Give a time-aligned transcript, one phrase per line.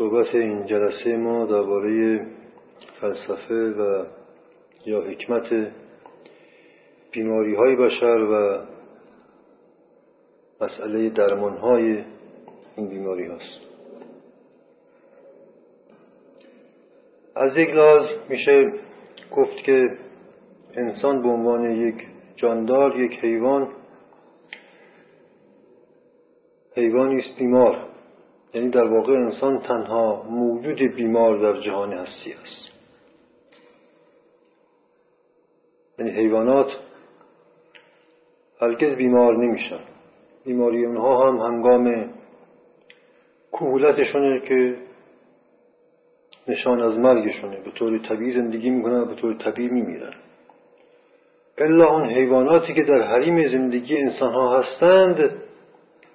[0.00, 2.26] صحبت این جلسه ما درباره
[3.00, 4.04] فلسفه و
[4.86, 5.72] یا حکمت
[7.10, 8.62] بیماری های بشر و
[10.60, 12.04] مسئله درمان های
[12.76, 13.60] این بیماری هست
[17.36, 18.72] از یک لحاظ میشه
[19.36, 19.96] گفت که
[20.74, 22.06] انسان به عنوان یک
[22.36, 23.68] جاندار یک حیوان
[26.76, 27.89] حیوانی است بیمار.
[28.54, 32.70] یعنی در واقع انسان تنها موجود بیمار در جهان هستی است.
[35.98, 36.66] یعنی حیوانات
[38.60, 39.80] هرگز بیمار نمیشن.
[40.44, 42.14] بیماری اونها هم هنگام
[43.52, 44.76] کهولتشونه که
[46.48, 47.60] نشان از مرگشونه.
[47.60, 50.14] به طور طبیعی زندگی می‌کنن به طور طبیعی میمیرن.
[51.58, 55.42] الا اون حیواناتی که در حریم زندگی انسان ها هستند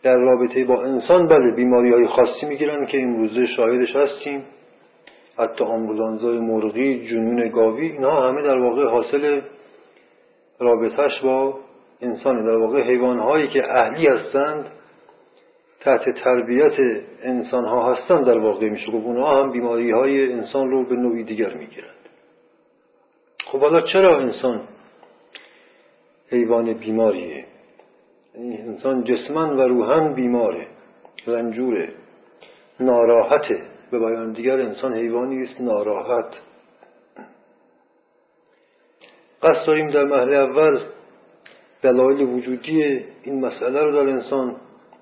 [0.06, 4.46] در رابطه با انسان بله بیماری های خاصی می‌گیرن که امروزه شاهدش هستیم.
[5.38, 9.42] حتی آمبولانزای مرغی جنون گاوی اینها همه در واقع حاصل
[10.60, 11.60] رابطهش با
[12.02, 14.66] انسان در واقع حیوان هایی که اهلی هستند
[15.80, 19.06] تحت تربیت انسان ها هستند در واقع میشه گفت.
[19.06, 22.10] اونها هم بیماری های انسان رو به نوعی دیگر می‌گیرند.
[23.46, 24.62] خب حالا چرا انسان
[26.30, 27.45] حیوان بیماریه؟
[28.38, 30.68] انسان جسمن و روحن بیماره
[31.28, 31.94] رنجوره
[32.80, 33.76] ناراحته.
[33.92, 36.36] به بیان دیگر انسان حیوانی است ناراحت.
[39.44, 40.80] قصد داریم در محل اول
[41.82, 44.56] دلایل وجودی این مسئله رو در انسان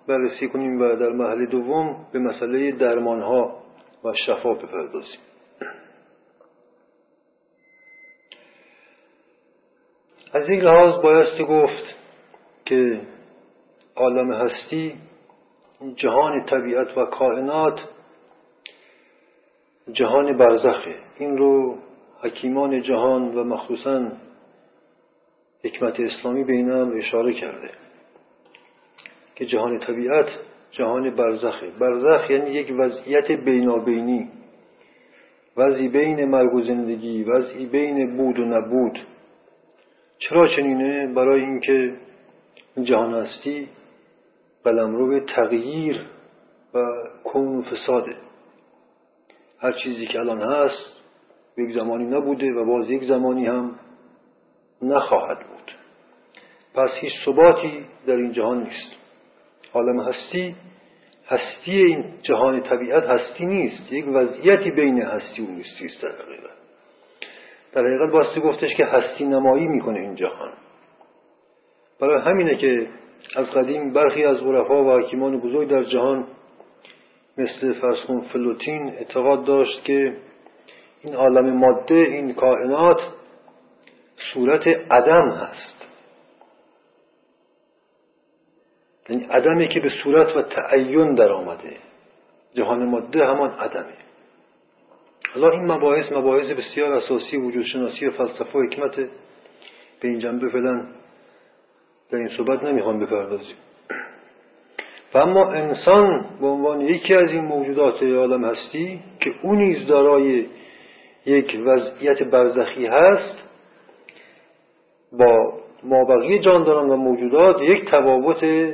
[0.08, 3.64] بررسی کنیم و در محل دوم به مسئله درمان ها
[4.04, 5.20] و شفا بپردازیم.
[10.34, 11.96] از این لحاظ بایستی گفت
[12.66, 13.02] که
[13.96, 14.94] عالم هستی
[15.96, 17.80] جهان طبیعت و کائنات
[19.92, 20.96] جهان برزخه.
[21.18, 21.78] این رو
[22.22, 24.12] حکیمان جهان و مخصوصا
[25.64, 27.70] حکمت اسلامی به هم اشاره کرده
[29.36, 30.30] که جهان طبیعت
[30.72, 31.70] جهان برزخه.
[31.80, 34.30] برزخ یعنی یک وضعیت بینابینی.
[35.58, 39.00] وضعی بین مرگ و زندگی وضعی بین بود و نبود.
[40.18, 41.94] چرا چنینه؟ برای اینکه
[42.84, 43.70] جهان هستی
[44.64, 46.06] قلمرو تغییر
[46.74, 46.80] و
[47.24, 48.16] کن فساده.
[49.60, 51.02] هر چیزی که الان هست
[51.58, 53.80] یک زمانی نبوده و باز یک زمانی هم
[54.82, 55.76] نخواهد بود.
[56.74, 58.96] پس هیچ ثباتی در این جهان نیست.
[59.74, 60.56] عالم هستی
[61.28, 63.94] هستی این جهان طبیعت هستی نیست.
[63.94, 66.58] یک وضعیتی بین هستی و نیستی است در حقیقت.
[67.74, 70.54] در حقیقت باستی گفتش که هستی نمایی می‌کنه این جهان.
[72.00, 72.88] برای همینه که
[73.36, 76.28] از قدیم برخی از عرفا و حکیمان بزرگ در جهان
[77.38, 80.18] مثل فرسخون فلوتین اعتقاد داشت که
[81.04, 83.02] این عالم ماده این کائنات
[84.34, 85.86] صورت عدم هست.
[89.10, 91.78] یعنی عدمی که به صورت و تعین در آمده.
[92.54, 93.94] جهان ماده همان عدمه.
[95.34, 100.50] حالا این مباحث مباحث بسیار اساسی وجود شناسی و فلسفه و حکمت به این جنبه
[100.50, 100.88] فعلا
[102.14, 103.56] در این صحبت نمی‌خوام بپردازیم.
[105.14, 110.46] و اما انسان به عنوان یکی از این موجودات عالم هستی که او نیز دارای
[111.26, 113.44] یک وضعیت برزخی هست
[115.12, 115.54] با
[115.84, 118.74] مابقی جانداران و موجودات یک تفاوت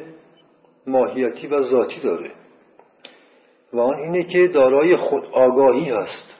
[0.88, 2.32] ماهیتی و ذاتی داره.
[3.74, 6.34] و آن اینه که دارای خود آگاهی هست.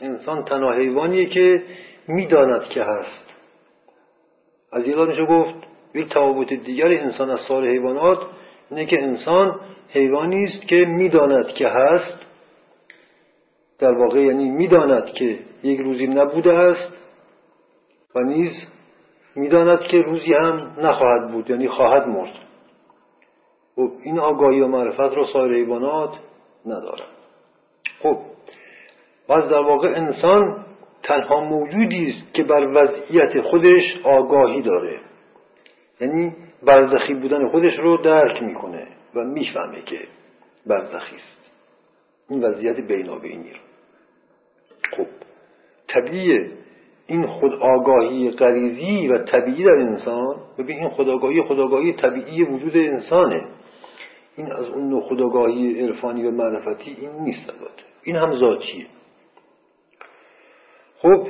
[0.00, 1.62] انسان تنها حیوانیه که
[2.08, 3.34] می‌داند که هست.
[4.72, 8.18] از این میشه گفت یک تفاوت دیگر انسان از سایر حیوانات
[8.70, 12.26] اینه که انسان حیوانی است که می‌داند که هست.
[13.78, 16.96] در واقع یعنی می‌داند که یک روزی نبوده است
[18.14, 18.52] و نیز
[19.36, 22.34] می‌داند که روزی هم نخواهد بود یعنی خواهد مرد.
[23.76, 26.10] خب این آگاهی و معرفت را سایر حیوانات
[26.66, 27.12] ندارند
[28.02, 28.18] خب
[29.28, 30.64] پس در واقع انسان
[31.02, 35.00] تنها موجودی است که بر وضعیت خودش آگاهی داره.
[36.02, 40.00] یعنی برزخی بودن خودش رو درک می‌کنه و می‌فهمه که
[40.66, 41.50] برزخی است.
[42.30, 43.58] این وضعیت بینابینی رو.
[44.96, 45.06] خب
[45.88, 46.50] طبیعیه
[47.06, 53.48] این خود آگاهی غریزی و طبیعی در انسان ببین این خداگاهی خداگاهی طبیعی وجود انسانه.
[54.36, 57.82] این از اون نوع خداگاهی عرفانی و معرفتی این نیست البته.
[58.02, 58.86] این هم ذاتیه.
[60.98, 61.28] خب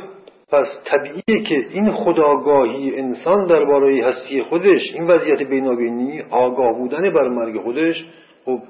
[0.52, 7.28] پس طبیعیه که این خداگاهی انسان درباره هستی خودش این وضعیت بینابینی آگاه بودن بر
[7.28, 8.04] مرگ خودش
[8.44, 8.62] خب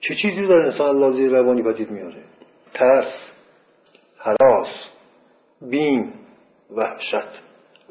[0.00, 2.22] چه چیزی در انسان لازی روانی پدید میاره؟
[2.74, 3.32] ترس
[4.18, 4.68] حراس
[5.70, 6.12] بیم
[6.70, 7.42] وحشت.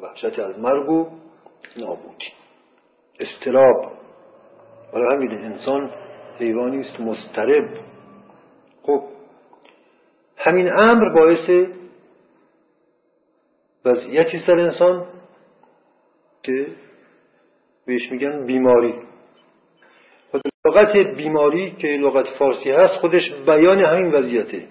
[0.03, 1.07] وحشت از مرگ و
[1.77, 2.25] نابودی.
[3.19, 3.91] استراب.
[4.94, 5.91] برای همین انسان
[6.39, 7.69] حیوانی است مسترب
[8.83, 9.03] خب
[10.38, 11.71] همین امر باعث
[13.86, 15.06] وضعیتی در انسان
[16.44, 16.68] که
[17.86, 18.94] بهش میگن بیماری.
[20.66, 24.68] لغت بیماری که لغت فارسی هست خودش بیان همین وضعیته.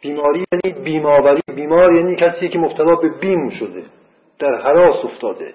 [0.00, 3.84] بیماری یعنی بیماوری بیمار یعنی کسی که مبتلا به بیم شده
[4.38, 5.54] در حراس افتاده.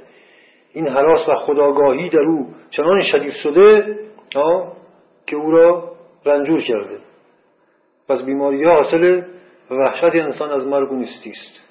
[0.73, 3.99] این حراس و خداگاهی در او چنان شدید شده
[5.27, 6.99] که او را رنجور کرده.
[8.09, 9.21] پس بیماری ها حاصل
[9.71, 11.64] وحشت انسان از مرگ و است.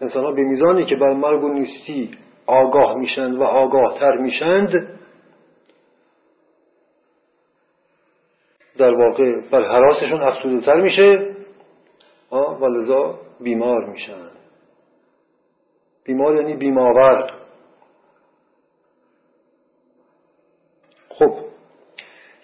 [0.00, 2.10] انسان ها به میزانی که بر مرگ و نیستی
[2.46, 4.98] آگاه میشند و آگاه تر میشند
[8.78, 11.34] در واقع بر حراسشون افسوده تر میشه
[12.32, 14.30] و لذا بیمار میشن.
[16.04, 17.32] بیمار یعنی بیماور.
[21.08, 21.34] خب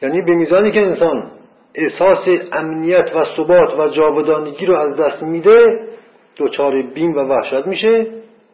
[0.02, 1.30] یعنی به میزانی که انسان
[1.74, 5.88] احساس امنیت و ثبات و جاودانگی رو از دست میده
[6.36, 8.06] دچار بیم و وحشت میشه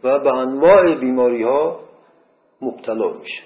[0.05, 1.81] و به انواع بیماری ها
[2.63, 3.43] مبتلا میشه.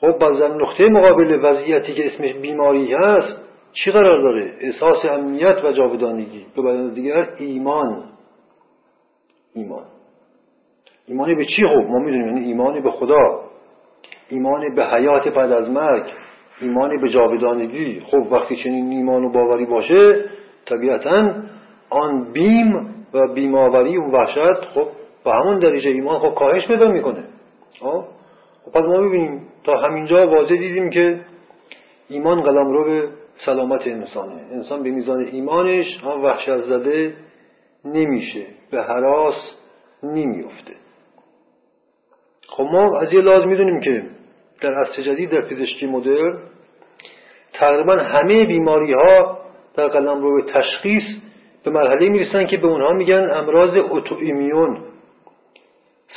[0.00, 3.42] خب در نقطه مقابل وضعیتی که اسمش بیماری هست
[3.72, 6.46] چی قرار داره؟ احساس امنیت و جاودانگی.
[6.56, 8.04] به بیان دیگر ایمان.
[9.54, 9.84] ایمان.
[11.06, 13.40] ایمانی به چی؟ خب ما می‌دونیم یعنی ایمانی به خدا.
[14.28, 16.04] ایمانی به حیات بعد از مرگ.
[16.60, 18.00] ایمانی به جاودانگی.
[18.00, 20.24] خب وقتی چنین ایمان و باوری باشه
[20.66, 21.34] طبیعتا
[21.92, 24.88] آن بیم و بیماوری و وحشت خب
[25.24, 27.24] به همون درجه ایمان خب کاهش پیدا می‌کنه.
[27.80, 28.04] خب
[28.74, 31.20] پس ما می‌بینیم تا همینجا واضح دیدیم که
[32.08, 33.08] ایمان قلم رو به
[33.46, 34.42] سلامت انسانه.
[34.52, 37.14] انسان به میزان ایمانش هم وحشت زده
[37.84, 38.46] نمیشه.
[38.70, 39.34] به حراس
[40.02, 40.74] نمیفته
[42.48, 44.02] خب ما از یه لازم می‌دونیم که
[44.62, 46.38] در عصر جدید در پزشکی مدرن
[47.52, 49.38] تقریبا همه بیماری ها
[49.76, 51.02] در قلم رو به تشخیص
[51.64, 53.76] به مرحله می‌رسن که به اونها میگن امراض
[54.20, 54.78] ایمیون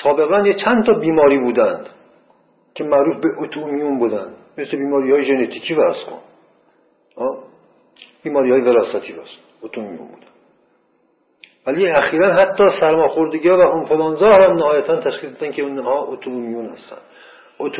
[0.03, 1.89] سابقا یه چند تا بیماری بودند
[2.75, 6.19] که معروف به ایمیون بودند مثل بیماری های ژنتیکی ورز کن.
[8.23, 9.37] بیماری های وراثتی راست
[9.73, 10.27] ایمیون بودن.
[11.67, 16.97] ولی اخیرا حتی سرماخوردگی و انفلانزا هم نهایتا تشخیص دادن که اونها ایمیون هستن.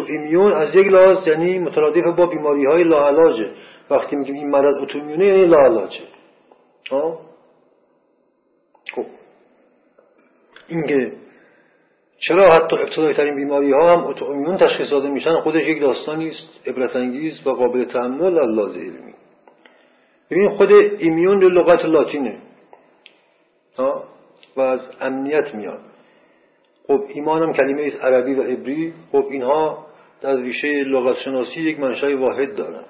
[0.08, 3.52] ایمیون از یک لحاظ یعنی مترادف با بیماری های لاعلاجه.
[3.90, 6.04] وقتی میگیم این مرض ایمیونه یعنی لاعلاجه.
[6.90, 7.14] خب
[10.68, 11.12] اینکه
[12.20, 16.68] چرا حتی ابتدایی ترین بیماری ها هم ایمیون تشخیص داده میشن خودش یک داستانی است
[16.68, 19.14] عبرت انگیز و قابل تحمل از علمی.
[20.32, 22.38] ببین خود ایمیون لغت لاتینه.
[24.56, 25.80] و از امنیت میاد.
[26.88, 28.94] خب ایمان هم کلمه است عربی و عبری.
[29.12, 29.86] خب اینها
[30.24, 32.84] از ریشه لغت شناسی یک منشأ واحد دارن.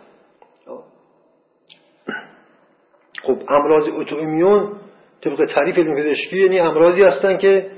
[3.24, 4.80] خب امراض ایمیون
[5.26, 7.72] طبق تعریف علم پزشکی یعنی امراضی هستن که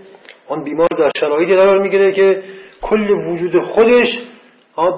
[0.47, 2.43] آن بیمار در شرایطی قرار می‌گیره که
[2.81, 4.07] کل وجود خودش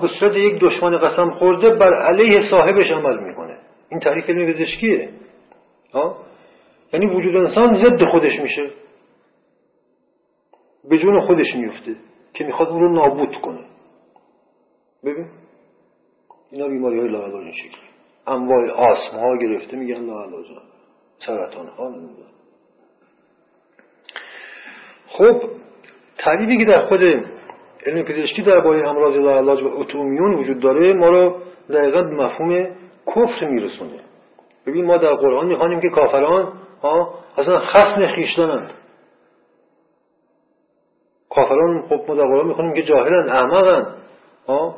[0.01, 3.57] به صورت یک دشمن قسم خورده بر علیه صاحبش عمل می‌کنه.
[3.89, 5.09] این تعریف علم پزشکیه.
[6.93, 8.69] یعنی وجود انسان ضد خودش میشه.
[10.89, 11.95] به جون خودش میفته
[12.33, 13.65] که می‌خواد اون رو نابود کنه.
[15.03, 15.27] ببین.
[16.51, 17.89] اینا بیماری های لاعلاج این شکلی
[18.27, 20.45] انواع آسم ها گرفته میگن لاعلاج
[21.25, 21.89] سرطان ها
[25.09, 25.41] خب
[26.17, 27.03] تعریفی که در خود
[27.85, 31.35] علم پزشکی درباره امراض لاعلاج و اتومیون وجود داره ما رو
[31.69, 32.67] دقیقا به مفهوم
[33.07, 33.99] کفر میرسونه.
[34.67, 38.71] ببین ما در قرآن می‌خوانیم که کافران ها اصلا خصم خیشتنند.
[41.29, 43.87] کافران خب ما در قرآن می‌خوانیم که جاهلن احمقن
[44.47, 44.75] ها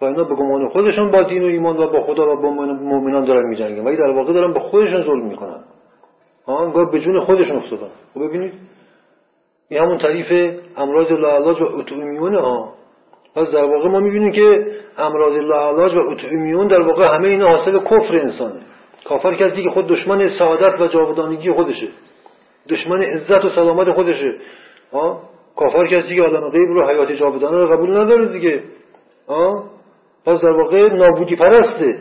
[0.00, 3.24] و اینا به گمان خودشون با دین و ایمان و با خدا و با مؤمنان
[3.24, 3.84] دارن میجنگن.
[3.84, 5.64] ولی در واقع دارن به خودشون ظلم می‌کنن.
[6.48, 7.90] انگار به جون خودشون افتادن.
[8.14, 8.52] خب ببینید
[9.68, 12.74] این همون تعریف امراض لاعلاج و اتومیونه ها
[13.34, 14.66] پس در واقع ما می‌بینیم که
[14.98, 18.60] امراض لاعلاج و اتومیون در واقع همه اینا حاصل کفر انسانه.
[19.04, 21.88] کافر کسی که خود دشمن سعادت و جاودانگی خودشه.
[22.68, 24.34] دشمن عزت و سلامت خودشه.
[24.92, 25.20] ها
[25.56, 28.62] کافر کسی که آدم غیب رو حیات جاودانه رو قبول نداره دیگه.
[29.28, 29.64] ها
[30.26, 31.98] پس در واقع نابودی پرسته.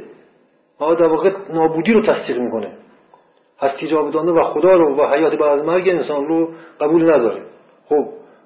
[0.79, 2.71] ها در واقع نابودی رو تصدیق می‌کنه.
[3.62, 7.41] هستی جاودانه و خدا رو و حیات بعد از مرگ انسان رو قبول نداره.
[7.89, 8.06] خب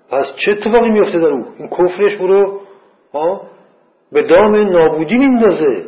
[0.10, 2.62] پس چه اتفاقی میفته در او؟ این کفرش برو
[3.14, 3.42] ها
[4.12, 5.88] به دام نابودی میندازه.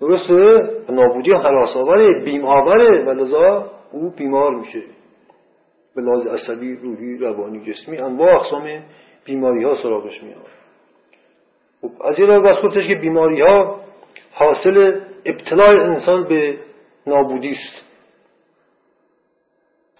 [0.00, 4.82] درسته؟ نابودی حراس آوره بیم آوره و لذا او بیمار میشه.
[5.96, 8.82] به لحاظ عصبی روحی روانی جسمی انواع اقسام
[9.24, 10.46] بیماری ها سراغش میاد
[11.80, 13.80] خب از این بس گفتش که بیماری ها
[14.32, 16.58] حاصل ابتلاع انسان به
[17.06, 17.86] نابودی است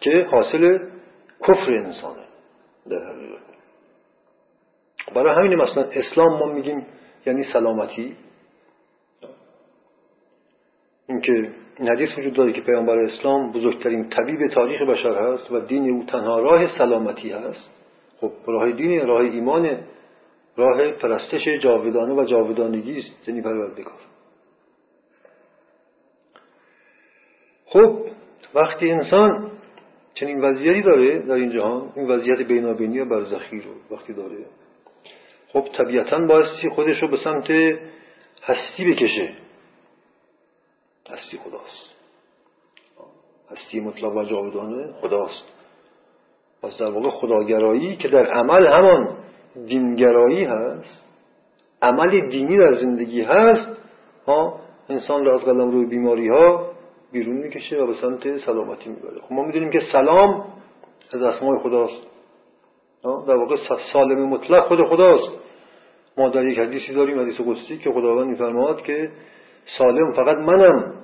[0.01, 0.79] که حاصل
[1.43, 2.26] کفر انسانه.
[2.91, 3.43] در حقیقت.
[5.15, 6.87] برای همین مثلا اسلام ما میگیم
[7.27, 8.17] یعنی سلامتی.
[11.09, 11.33] اینکه
[11.79, 16.05] این حدیث وجود داره که پیامبر اسلام بزرگترین طبیب تاریخ بشر هست و دین او
[16.05, 17.71] تنها راه سلامتی هست.
[18.21, 19.79] خب راه دین راه ایمان
[20.57, 23.29] راه پرستش جاودانه و جاودانگی است.
[23.29, 24.01] یعنی پروردگار.
[27.67, 28.07] خب
[28.55, 29.56] وقتی انسان
[30.17, 34.47] چنین وضعیتی داره در این جهان؟ این وضعیت بینابینی و برزخی رو وقتی داره.
[35.49, 37.51] خب طبیعتا بایستی خودش رو به سمت
[38.43, 39.35] هستی بکشه.
[41.11, 41.91] هستی خداست.
[43.51, 45.45] هستی مطلق و جاودانه خداست.
[46.63, 49.17] پس در واقع خداگرایی که در عمل همان
[49.67, 51.09] دینگرایی هست
[51.83, 53.77] عمل دینی در زندگی هست
[54.27, 56.76] ها انسان را از قلم روی بیماری ها
[57.17, 59.21] بیرون می‌کشه و به سمت سلامتی می‌بره.
[59.21, 60.45] خب ما می‌دونیم که سلام
[61.13, 62.07] از اسمای خداست.
[63.03, 63.57] در واقع
[63.93, 65.33] سالم مطلق خود خداست.
[66.19, 69.11] ما در یک حدیثی داریم حدیث قدسی که خداوند میفرماد که
[69.79, 70.95] سالم فقط منم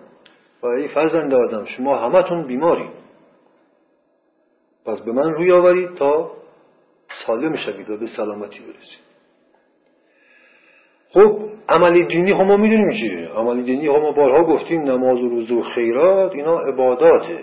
[0.62, 2.88] و ای فرزند آدم شما همتون بیماری
[4.86, 6.30] پس به من روی آورید تا
[7.26, 9.11] سالم شوید و به سلامتی برسید.
[11.14, 11.38] خب
[11.68, 13.28] عمل دینی هم ما می‌دونیم چیه.
[13.28, 17.38] عمل دینی هم ما بارها گفتیم نماز و روزه و خیرات اینا عباداته.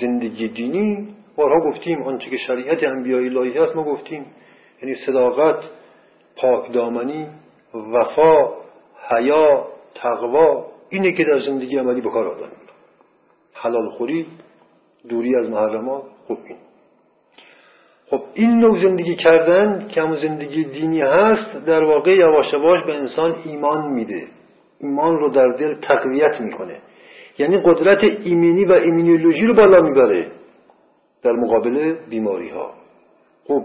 [0.00, 4.26] زندگی دینی بارها گفتیم آنچه که شریعت انبیای الهی هست ما گفتیم.
[4.82, 5.64] یعنی صداقت
[6.36, 7.28] پاک دامنی
[7.74, 8.48] وفا
[9.08, 12.52] حیا تقوا اینه که در زندگی عملی به کار آدم
[13.52, 14.26] حلال خوری
[15.08, 16.56] دوری از محرمات خب این.
[18.12, 22.94] خب این نوع زندگی کردن که همون زندگی دینی هست در واقع یواش یواش به
[22.94, 24.26] انسان ایمان میده.
[24.80, 26.78] ایمان رو در دل تقویت می‌کنه.
[27.38, 30.30] یعنی قدرت ایمنی و ایمنیولوژی رو بالا می‌بره
[31.22, 32.70] در مقابل بیماری ها
[33.48, 33.64] خب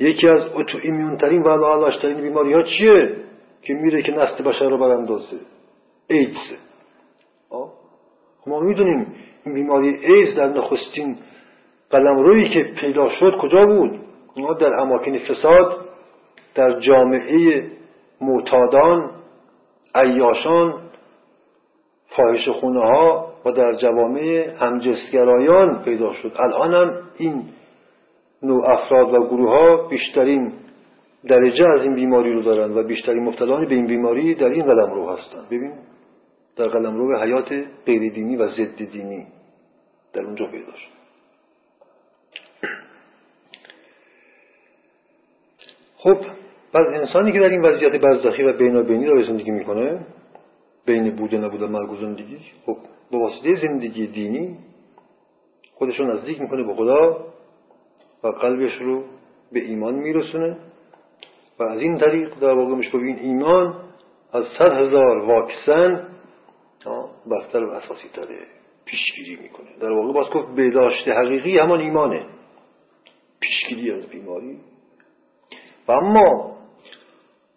[0.00, 3.16] یکی از اتو ایمیونترین و علاشترین بیماری ها چیه؟
[3.62, 5.36] که میره که نسل بشر رو براندازه.
[6.08, 6.56] ایدز.
[7.50, 7.70] خب
[8.46, 11.16] ما می‌دونیم این بیماری ایدز در نخستین
[11.92, 14.00] روی که پیدا شد کجا بود؟
[14.36, 15.88] ما در اماکن فساد
[16.54, 17.66] در جامعه
[18.20, 19.10] معتادان
[19.94, 20.74] عیاشان
[22.16, 26.32] فاحش خونه ها و در جوامع همجنسگرایان پیدا شد.
[26.36, 27.44] الان هم این
[28.42, 30.52] نوع افراد و گروه ها بیشترین
[31.28, 34.90] درجه از این بیماری رو دارن و بیشترین مبتلان به این بیماری در این قلم
[34.90, 35.44] رو هستن.
[35.50, 35.72] ببین
[36.56, 37.48] در قلم رو حیات
[37.86, 39.26] غیر دینی و ضد دینی
[40.12, 40.97] در اونجا پیدا شد.
[45.98, 46.16] خب
[46.72, 50.06] پس انسانی که در این وضعیت برزخی و بینابینی داره زندگی می‌کنه
[50.86, 52.76] بین بوده نبوده مرگ و زندگی خب
[53.12, 54.58] با واسطه زندگی دینی
[55.74, 57.26] خودش رو نزدیک می‌کنه به خدا
[58.24, 59.04] و قلبش رو
[59.52, 60.56] به ایمان میرسونه
[61.58, 63.74] و از این طریق در واقع میشه این ایمان
[64.32, 66.08] از صد هزار واکسن
[67.26, 68.46] برتر و اساسی تره
[68.84, 69.66] پیشگیری می‌کنه.
[69.80, 72.26] در واقع باز گفت بهداشت حقیقی همان ایمانه.
[73.40, 74.58] پیشگیری از بیماری.
[75.88, 76.58] و اما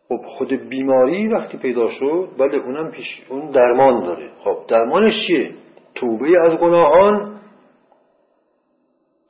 [0.08, 4.32] خب خود بیماری وقتی پیدا شد بله اونم پیش اون درمان داره.
[4.44, 5.56] خب درمانش چیه؟
[5.96, 7.40] توبه از گناهان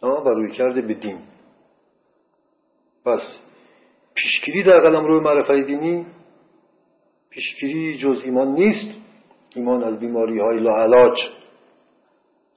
[0.03, 1.19] و روی کرده به دین.
[3.05, 3.21] پس
[4.15, 6.05] پیشگیری در قلم روی معرفت دینی
[7.29, 8.95] پیشگیری جز ایمان نیست.
[9.55, 11.17] ایمان از بیماری های لاعلاج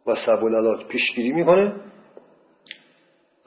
[0.06, 1.83] و سب العلاج پیشگیری می‌کنه.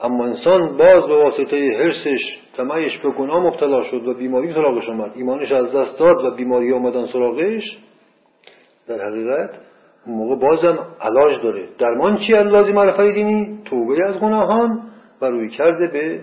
[0.00, 5.12] اما انسان باز به واسطه حرسش تمایش به گناه مبتلا شد و بیماری سراغش آمد.
[5.14, 7.78] ایمانش از دست داد و بیماری آمدن سراغش.
[8.88, 9.50] در حقیقت
[10.06, 11.68] اون موقع بازم علاج داره.
[11.78, 14.82] درمان چی از لازم معرفت دینی؟ توبه از گناهان
[15.20, 16.20] و روی کرده به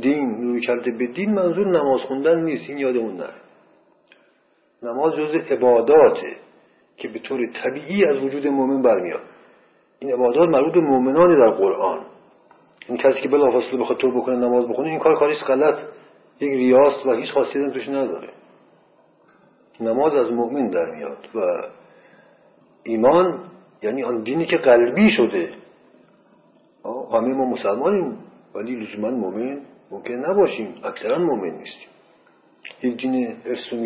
[0.00, 0.42] دین.
[0.42, 2.70] روی کرده به دین منظور نماز خوندن نیست.
[2.70, 3.34] این یادمون نره
[4.82, 6.36] نماز جز عباداته
[6.96, 9.22] که به طور طبیعی از وجود مؤمن برمیاد.
[9.98, 12.04] این عبادات مربوط به مؤمنان در قرآن.
[12.88, 15.78] این کسی که بلافاصله بخواد تو بکنه نماز بخونه این کار کاریش غلط.
[16.40, 18.28] یک ریاست و هیچ خاصیت توش نداره.
[19.80, 21.40] نماز از مؤمن در میاد و
[22.82, 23.40] ایمان
[23.82, 25.50] یعنی آن دینی که قلبی شده.
[27.12, 28.18] همه ما مسلمانیم
[28.54, 30.74] ولی لزوما مؤمن ممکن نباشیم.
[30.84, 31.88] اکثرا مؤمن نیستیم.
[32.82, 33.76] یک دین ارث و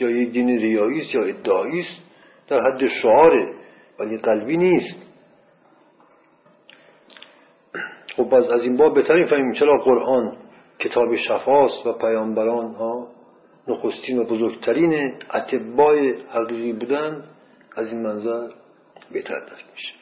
[0.00, 2.00] یا یک دین ریایی است یا ادعایی است؟
[2.48, 3.54] در حد شعاره
[3.98, 5.11] ولی قلبی نیست.
[8.22, 10.36] خب باز از این باب بهتر فهمیم چرا قرآن
[10.78, 13.08] کتاب شفاست و پیامبران ها
[13.68, 15.96] نخستین و بزرگترین اتباع
[16.30, 17.24] حقیقی بودن
[17.76, 18.48] از این منظر
[19.12, 19.94] بهتر درک میشه.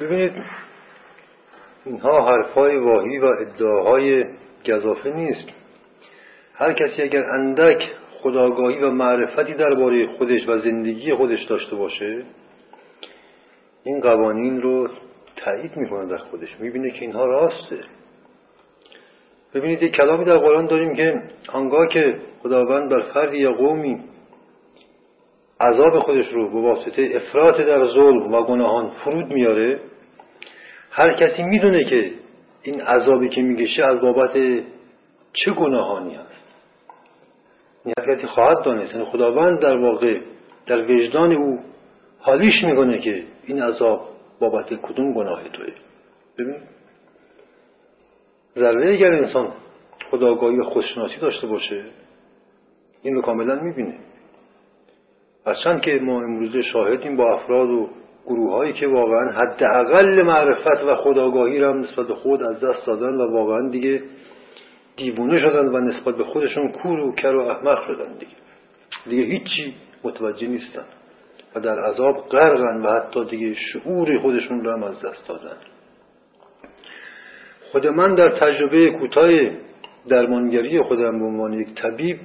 [0.00, 0.32] ببینید
[1.84, 4.24] اینها حرفهای واهی و ادعاهای
[4.68, 5.48] گذافه نیست.
[6.54, 7.82] هر کسی اگر اندک
[8.22, 12.24] خداگاهی و معرفتی درباره خودش و زندگی خودش داشته باشه
[13.86, 14.88] این قوانین رو
[15.36, 16.60] تایید می‌کنه در خودش.
[16.60, 17.80] می‌بینه که اینها راسته.
[19.54, 24.00] ببینید یک کلامی در قرآن داریم که آنگاه که خداوند بر فردی یا قومی
[25.60, 29.80] عذاب خودش رو به واسطه افراط در ظلم و گناهان فرود میاره
[30.90, 32.10] هر کسی می‌دونه که
[32.62, 34.32] این عذابی که میگشه از بابت
[35.32, 36.46] چه گناهانی هست
[37.84, 38.92] این هر کسی خواهد دانست.
[38.92, 40.20] یعنی خداوند در واقع
[40.66, 41.58] در وجدان او
[42.26, 44.08] حالیش می‌کنه که این عذاب
[44.40, 45.66] بابت کدوم گناه توه
[46.38, 46.56] ببین
[48.58, 49.52] ذره اگر انسان
[50.10, 51.84] خداگاهی و خودشناسی داشته باشه
[53.02, 53.94] این رو کاملا می‌بینه.
[55.46, 57.88] هرچند که ما امروزه شاهدیم با افراد و
[58.26, 63.14] گروه هایی که واقعا حداقل معرفت و خداگاهی را نسبت به خود از دست دادن
[63.14, 64.02] و واقعا دیگه
[64.96, 68.32] دیوونه شدن و نسبت به خودشون کور و کر و احمق شدن دیگه.
[69.04, 70.84] دیگه هیچی متوجه نیستن.
[71.60, 75.56] در عذاب غرقن و حتی دیگه شعور خودشون رو هم از دست دادن.
[77.72, 79.30] خود من در تجربه کوتاه
[80.08, 82.18] درمانگری خودم به عنوان یک طبیب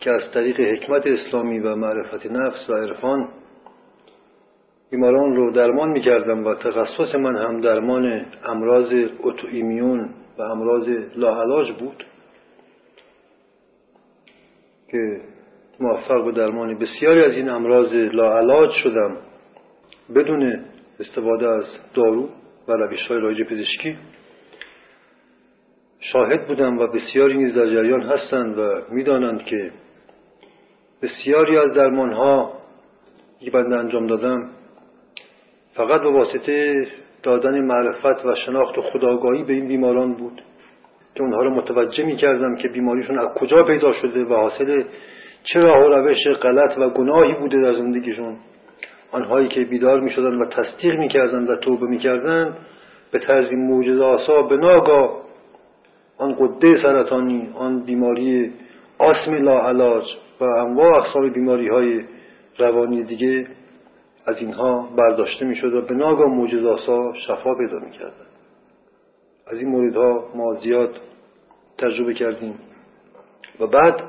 [0.00, 3.28] که از طریق حکمت اسلامی و معرفت نفس و عرفان
[4.90, 8.92] بیماران رو درمان می‌کردم و تخصص من هم درمان امراض
[9.52, 12.04] ایمیون و امراض لاعلاج بود
[14.90, 15.20] که
[15.80, 19.16] موفق به درمان بسیاری از این امراض لاعلاج شدم.
[20.14, 20.64] بدون
[21.00, 22.28] استفاده از دارو
[22.68, 23.96] و روش های رایج پزشکی.
[26.00, 29.70] شاهد بودم و بسیاری نیز در جریان هستند و می‌دانند که
[31.02, 32.52] بسیاری از درمان ها
[33.40, 34.50] که بنده انجام دادم
[35.74, 36.86] فقط به واسطه
[37.22, 40.42] دادن معرفت و شناخت و خداگاهی به این بیماران بود
[41.14, 44.84] که اونها رو متوجه می کردم که بیماریشون از کجا پیدا شده و حاصل
[45.44, 48.36] چه راه و روش غلط و گناهی بوده در زندگیشون
[49.12, 52.56] آنهایی که بیدار می شدن و تصدیق می کردن و توبه می کردن
[53.10, 55.22] به طرز موجزه آسا به ناگاه
[56.18, 58.52] آن قده سرطانی آن بیماری
[58.98, 60.04] آسم لاعلاج
[60.40, 62.04] و انواع اقسام بیماری های
[62.58, 63.46] روانی دیگه
[64.26, 68.26] از اینها برداشته می شد و به ناگاه موجزاسا شفا پیدا می کردن.
[69.46, 71.00] از این موردها ما زیاد
[71.78, 72.58] تجربه کردیم
[73.60, 74.02] و بعد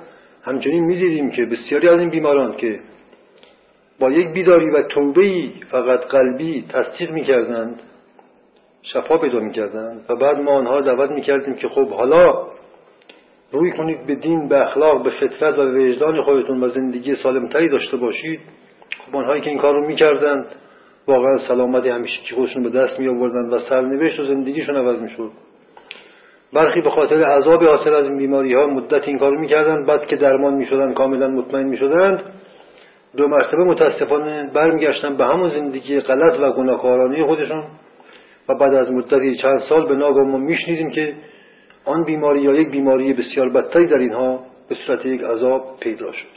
[0.43, 2.79] همچنین می دیدیم که بسیاری از این بیماران که
[3.99, 7.81] با یک بیداری و توبهی فقط قلبی تصدیق می کردند
[8.81, 12.47] شفا پیدا می کردند و بعد ما آنها دعوت می کردیم که خب حالا
[13.51, 17.69] روی کنید به دین به اخلاق به فطرت و به وجدان خودتون و زندگی سالمتری
[17.69, 18.39] داشته باشید.
[19.05, 20.45] خب آنهایی که این کار رو می‌کردند
[21.07, 25.31] واقعا سلامتی همیشه که خودشون به دست می آوردن و سرنوشت و زندگیشون عوض می‌شد.
[26.53, 30.15] برخی به خاطر عذاب حاصل از این بیماری ها مدت این کارو می‌کردن بعد که
[30.15, 32.23] درمان می‌شدن کاملا مطمئن می‌شدند
[33.17, 37.63] دو مرتبه متاسفانه برمیگشتن به همون زندگی غلط و گناهکارانه خودشون
[38.49, 41.13] و بعد از مدتی چند سال به ناگاه ما میشنیدیم که
[41.85, 44.39] آن بیماری یا یک بیماری بسیار بدتری در اینها
[44.69, 46.27] به صورت یک عذاب پیدا شد.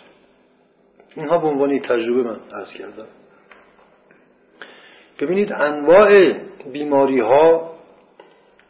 [1.16, 3.06] اینها به عنوان تجربه من عرض کردم.
[5.20, 6.32] ببینید انواع
[6.72, 7.75] بیماری ها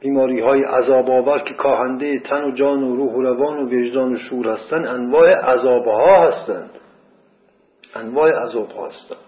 [0.07, 4.15] بیماری های عذاب آور که کاهنده تن و جان و روح و روان و وجدان
[4.15, 6.71] و شور هستند انواع عذاب ها هستند.
[7.97, 9.19] انواع عذاب ها هستند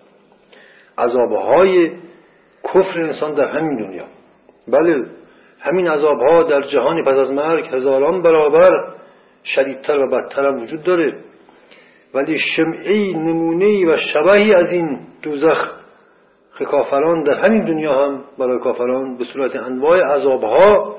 [0.99, 1.91] عذاب های
[2.65, 4.05] کفر انسان در همین دنیا.
[4.69, 5.05] بله
[5.61, 8.95] همین عذاب ها در جهانی پس از مرگ هزاران برابر
[9.45, 11.19] شدیدتر و بدتر هم وجود داره.
[12.15, 15.78] ولی شمعی نمونه و شبهی از این دوزخ
[16.65, 20.97] کافران در همین دنیا هم برای کافران به صورت انواع عذاب ها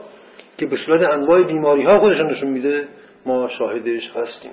[0.58, 2.88] که به صورت انواع بیماری ها خودشون نشون میده
[3.26, 4.52] ما شاهدش هستیم.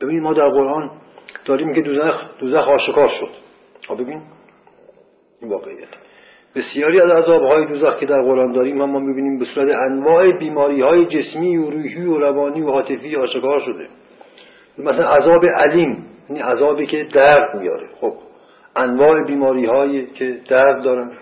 [0.00, 0.90] ببینید ما در قرآن
[1.44, 3.28] داریم که دوزخ دوزخ آشکار شد.
[3.88, 4.22] ها ببین.
[5.40, 5.88] این واقعیت.
[6.54, 10.30] بسیاری از عذاب های دوزخ که در قرآن داریم هم ما می‌بینیم به صورت انواع
[10.38, 13.88] بیماری های جسمی و روحی و روانی و عاطفی آشکار شده.
[14.78, 18.29] مثلا عذاب علیم یعنی عذابی که درد میاره خب.
[18.76, 21.12] انواع بیماری هایی که درد دارن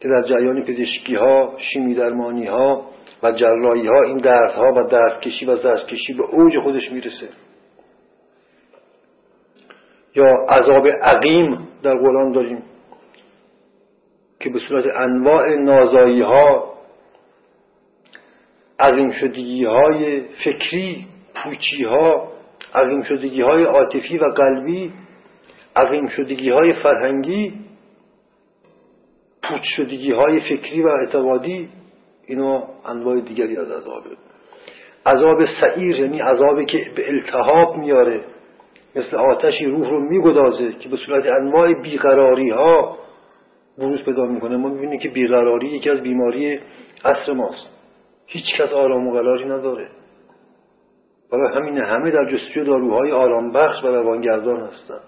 [0.00, 2.86] که در جریان پزشکی ها شیمی درمانی ها
[3.22, 7.28] و جراحی ها این دردها و دردکشی و زردکشی به اوج خودش می‌رسه.
[10.14, 12.62] یا عذاب عقیم در قرآن داریم
[14.40, 16.74] که به صورت انواع نازایی ها
[18.80, 22.32] عظیم شدگی های فکری پوچی ها
[22.74, 24.92] عظیم شدگی های عاطفی و قلبی
[25.78, 27.52] عظیم شدگی های فرهنگی
[29.42, 31.68] پوچ شدگی های فکری و اعتقادی
[32.26, 34.10] اینا انواع دیگری از عذابه
[35.06, 38.24] عذاب سعیر یعنی عذابی که به التهاب میاره
[38.96, 42.98] مثل آتشی روح رو میگدازه که به صورت انواع بیقراری ها
[43.78, 44.56] بروز پیدا می‌کنه.
[44.56, 46.60] ما می‌بینیم که بیقراری یکی از بیماری
[47.04, 47.68] عصر ماست.
[48.26, 49.88] هیچ کس آرام و قراری نداره.
[51.32, 55.00] برای همین همه در جستجوی داروهای آرام بخش و روانگردان هستن.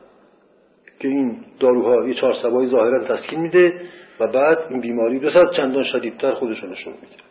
[1.01, 3.83] که این داروها یه چهار سبایی ظاهرا تسکین میده
[4.21, 7.23] و بعد این بیماری به چندان شدیدتر خودشون نشون میده.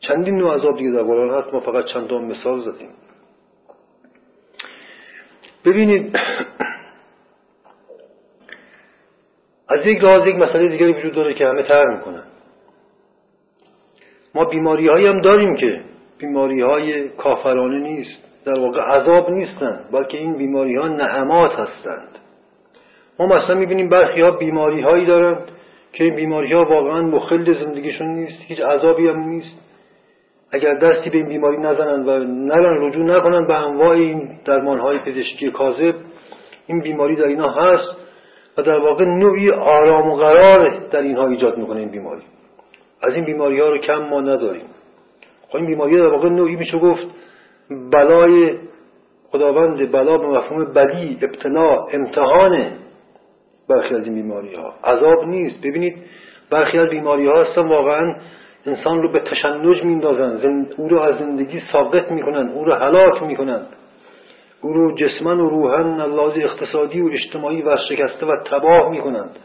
[0.00, 2.90] چندین نوع عذاب دیگه در قرآن هست ما فقط چندان مثال زدیم.
[5.64, 6.16] ببینید
[9.68, 12.24] از یک لحاظ یک مسئله دیگری وجود داره که همه تر می‌کنن.
[14.34, 15.80] ما بیماری هایی هم داریم که
[16.18, 22.19] بیماری های کافرانه نیست در واقع عذاب نیستند بلکه این بیماری ها نعمات هستند.
[23.20, 25.48] ما مثلا می‌بینیم برخی ها بیماری هایی دارند
[25.92, 29.60] که این بیماری ها واقعا مخل زندگیشون نیست هیچ عذابی هم نیست.
[30.52, 34.98] اگر دستی به این بیماری نزنند و نرن رجوع نکنند به انواع این درمان های
[34.98, 35.94] پزشکی کاذب
[36.66, 37.96] این بیماری در اینا هست
[38.58, 42.22] و در واقع نوعی آرام و قرار در اینها ایجاد می‌کنه این بیماری.
[43.02, 44.66] از این بیماری ها رو کم ما نداریم.
[45.48, 47.06] خب این بیماری در واقع نوعی میشه گفت
[47.92, 48.58] بلای
[49.30, 52.72] خداوند بلا به مفهوم بدی ابتلا امتحانه
[53.70, 55.60] برخی از این بیماری ها عذاب نیست.
[55.60, 55.96] ببینید
[56.50, 58.14] برخی از بیماری ها هستن واقعا
[58.66, 63.66] انسان رو به تشنج میندازن او رو از زندگی ساقط می‌کنن او رو هلاک می‌کنن.
[64.62, 69.38] او رو جسمن و روحن لحاظ اقتصادی و اجتماعی و شکسته و تباه می‌کنند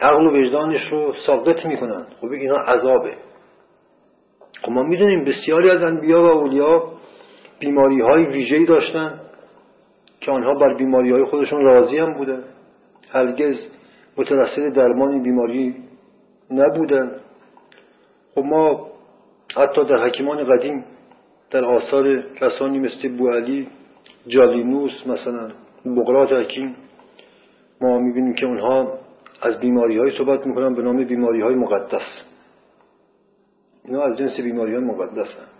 [0.00, 3.12] عقل و وجدانش رو ساقط می‌کنند خب اینا عذابه.
[4.62, 6.82] خب ما می‌دونیم بسیاری از انبیا و اولیا
[7.58, 9.20] بیماری های ویژه‌ای داشتن
[10.20, 12.44] که آنها بر بیماری های خودشون راضی هم بودن.
[13.12, 13.56] هرگز
[14.16, 15.74] مترسل درمان بیماری
[16.50, 17.10] نبودن.
[18.34, 18.90] خب ما
[19.56, 20.84] حتی در حکیمان قدیم
[21.50, 23.68] در آثار کسانی مثل بوعلی
[24.26, 25.50] جالینوس مثلا
[25.96, 26.76] بقرات حکیم
[27.80, 28.98] ما می‌بینیم که اونها
[29.42, 32.28] از بیماری های صحبت می‌کنن به نام بیماری های مقدس.
[33.84, 35.58] اینا از جنس بیماری های مقدس هست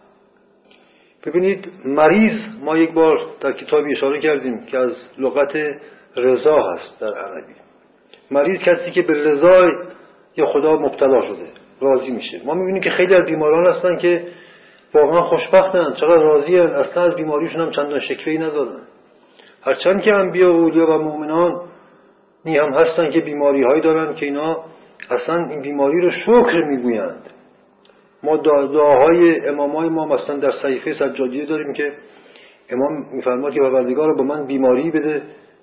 [1.27, 5.81] ببینید مریض ما یک بار در کتابی اشاره کردیم که از لغت
[6.19, 7.55] رضا هست در عربی.
[8.31, 9.71] مریض کسی که به رضای
[10.37, 11.47] یا خدا مبتلا شده
[11.81, 12.41] راضی میشه.
[12.45, 14.27] ما می‌بینیم که خیلی از بیماران هستن که
[14.95, 15.95] واقعا خوشبختن.
[15.95, 16.69] چقدر راضی هن.
[16.69, 18.81] اصلا از بیماریشون هم چندان شکوهی ندارن
[19.63, 21.61] هرچند که انبیا و اولیا و مؤمنان
[22.45, 24.65] نی هم هستن که بیماری هایی دارن که اینا
[25.11, 27.31] اصلا این بیماری رو شکر می‌گویند.
[28.23, 31.93] ما دعاهای امام های ما مثلا در صحیفه سجادیه داریم که
[32.71, 35.23] امام میفرماد که پروردگار رو به من بیماری بده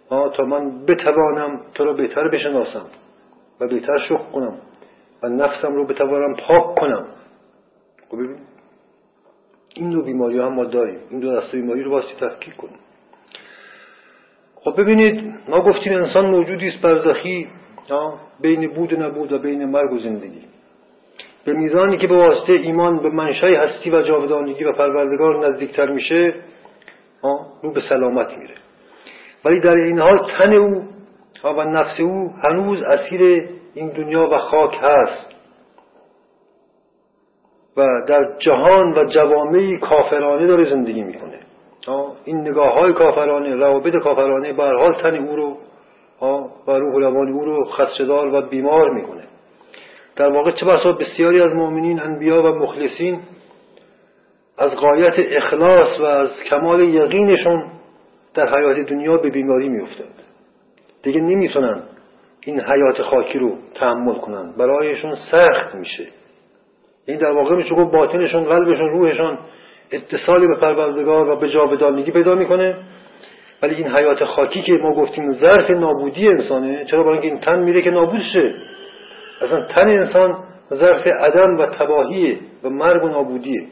[0.09, 2.85] تا من بتوانم تو را بهتر بشناسم
[3.59, 4.57] و بهتر شکر کنم
[5.23, 7.05] و نفسم رو بتوانم پاک کنم.
[8.09, 8.17] خب
[9.75, 10.99] این دو بیماری هم ما داریم.
[11.09, 12.79] این دو دسته بیماری رو واسه تفکیک کنیم.
[14.55, 17.47] خب ببینید ما گفتیم انسان موجودی است برزخی
[18.41, 20.41] بین بود و نبود و بین مرگ و زندگی.
[21.45, 26.33] به میزانی که به واسطه ایمان به منشای هستی و جاودانگی و پروردگار نزدیکتر میشه
[27.61, 28.64] رو به سلامت میره.
[29.45, 30.84] ولی در این حال تن او
[31.43, 35.36] و نفس او هنوز اسیر این دنیا و خاک هست.
[37.77, 41.39] و در جهان و جوامعی کافرانه داره زندگی می‌کنه.
[42.25, 45.58] این نگاه های کافرانه روابط کافرانه به حال تن او رو
[46.67, 49.23] و روح روان او رو خدشدار و بیمار می‌کنه.
[50.15, 53.19] در واقع چه بسا بسیاری از مؤمنین انبیا و مخلصین
[54.58, 57.63] از قایت اخلاص و از کمال یقینشون
[58.35, 60.21] در حیات دنیا به بیماری میفتند
[61.03, 61.83] دیگه نمی‌تونن
[62.45, 64.53] این حیات خاکی رو تحمل کنن.
[64.57, 66.07] برایشون سخت میشه.
[67.05, 69.37] این در واقع میشه گفت باطنشون قلبشون روحشون
[69.91, 72.77] اتصالی به پروردگار و به جاودانگی پیدا می‌کنه.
[73.63, 77.63] ولی این حیات خاکی که ما گفتیم ظرف نابودی انسانه چرا؟ برای اینکه این تن
[77.63, 78.53] میره که نابود شه.
[79.41, 80.43] اصلا تن انسان
[80.73, 83.63] ظرف عدم و تباهیه و مرگ و نابودیه.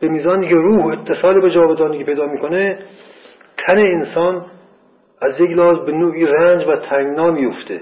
[0.00, 2.78] به میزانی که روح اتصال به جاودانگی پیدا می‌کنه
[3.56, 4.46] تن انسان
[5.20, 7.80] از یک لحاظ به نوعی رنج و تنگنا میفته.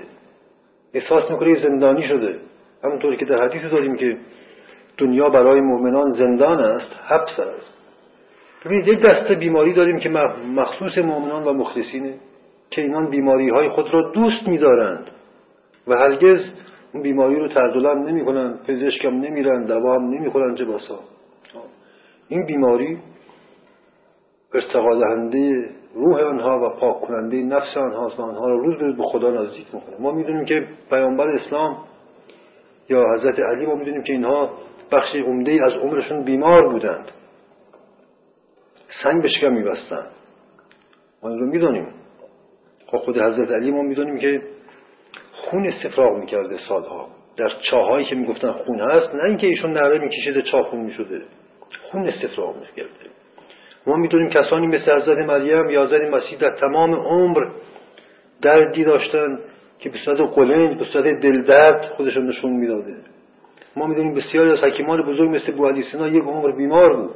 [0.94, 2.38] احساس می‌کنه زندانی شده.
[2.85, 4.16] همونطوری که در حدیث داریم که
[4.98, 7.78] دنیا برای مؤمنان زندان است حبس است.
[8.64, 10.08] ببینید یک دسته بیماری داریم که
[10.56, 12.14] مخصوص مؤمنان و مخلصینه
[12.70, 15.11] که اینان بیماری های خود را دوست میدارند
[15.87, 16.40] و هرگز
[16.94, 20.98] اون بیماری رو تردلم نمی کنند پزشک هم نمیرن دوا هم نمی کنند چه باسا
[22.28, 22.98] این بیماری
[24.54, 28.96] ارتقا دهنده روح آنها و پاک کننده نفس آنها و آنها را روز به روز
[28.96, 29.96] به خدا نزدیک می‌کنه.
[29.98, 31.84] ما می‌دونیم که پیامبر اسلام
[32.88, 34.50] یا حضرت علی ما می‌دونیم که اینها
[34.92, 37.10] بخشی عمده از عمرشون بیمار بودند.
[39.02, 40.10] سنگ به شکم میبستند.
[41.22, 41.86] ما این رو می‌دونیم
[42.86, 44.42] خب خود حضرت علی ما می‌دونیم که
[45.32, 47.08] خون استفراغ می‌کرده سالها.
[47.36, 51.22] در چاهایی که می‌گفتن خون هست نه اینکه ایشون نره میکشیده چاه خون می‌شده.
[51.90, 53.21] خون استفراغ می‌کرده.
[53.86, 57.48] ما می‌دونیم کسانی مثل حضرت مریم یا حضرت مسیح در تمام عمر
[58.42, 59.38] دردی داشتن
[59.78, 62.96] که به صورت قلنج به صورت دلدرد خودشون نشون می‌داده.
[63.76, 67.14] ما می‌دونیم بسیاری از حکیمان بزرگ مثل بو سینا یک عمر بیمار بود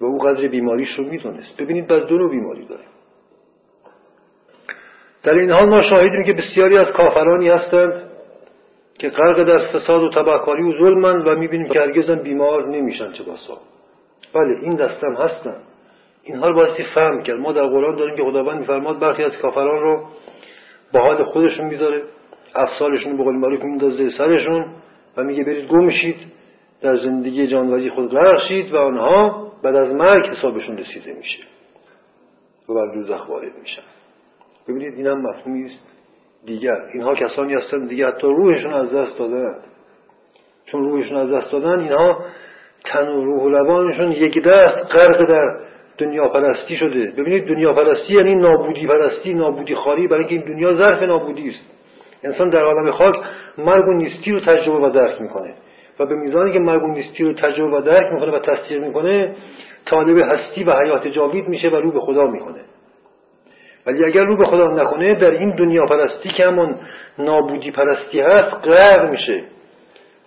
[0.00, 1.56] و او قدر بیماریش رو می‌دونست.
[1.58, 2.86] ببینید بس دو بیماری داریم
[5.22, 8.10] در این حال ما شاهدیم که بسیاری از کافرانی هستند
[8.98, 13.22] که غرق در فساد و تبهکاری و ظلمند و می‌بینیم که هرگز بیمار نمیشن چه
[13.22, 13.58] باسا
[14.36, 15.56] بله این دستم هستن.
[16.22, 17.36] اینها رو بایستی فهم کرد.
[17.36, 20.06] ما در قرآن داریم که خداوند میفرماد برخی از کافران رو
[20.92, 22.02] با حال خودشون می‌ذاره
[22.54, 24.66] افسالشون به قول معروف میندازه سرشون
[25.16, 26.16] و میگه برید گم شید
[26.80, 31.44] در زندگی جانوری خود غرق شید و آنها بعد از مرگ حسابشون رسیده میشه
[32.68, 33.82] و بر دوزخ وارد میشن.
[34.68, 35.86] ببینید این هم مفهومی است.
[36.46, 39.54] دیگر اینها کسانی هستند دیگه حتی روحشون از دست دادن.
[40.66, 42.24] چون روحشون از دست دادن اینها
[42.86, 45.44] تن و روح و روانشون یک دست غرق در
[45.98, 47.12] دنیا پرستی شده.
[47.18, 51.76] ببینید دنیا پرستی یعنی نابودی پرستی نابودی خاری برای اینکه این دنیا ظرف نابودی است.
[52.22, 53.14] انسان در عالم خاک
[53.58, 55.54] مرگ و نیستی رو تجربه و درک می‌کنه
[55.98, 59.34] و به میزانی که مرگ و نیستی رو تجربه و درک می‌کنه و تصدیق می‌کنه
[59.84, 62.60] طالب هستی و حیات جاوید میشه و رو به خدا می‌کنه
[63.86, 66.74] ولی اگر رو به خدا نکنه در این دنیا پرستی که همون
[67.18, 69.44] نابودی پرستی هست غرق میشه.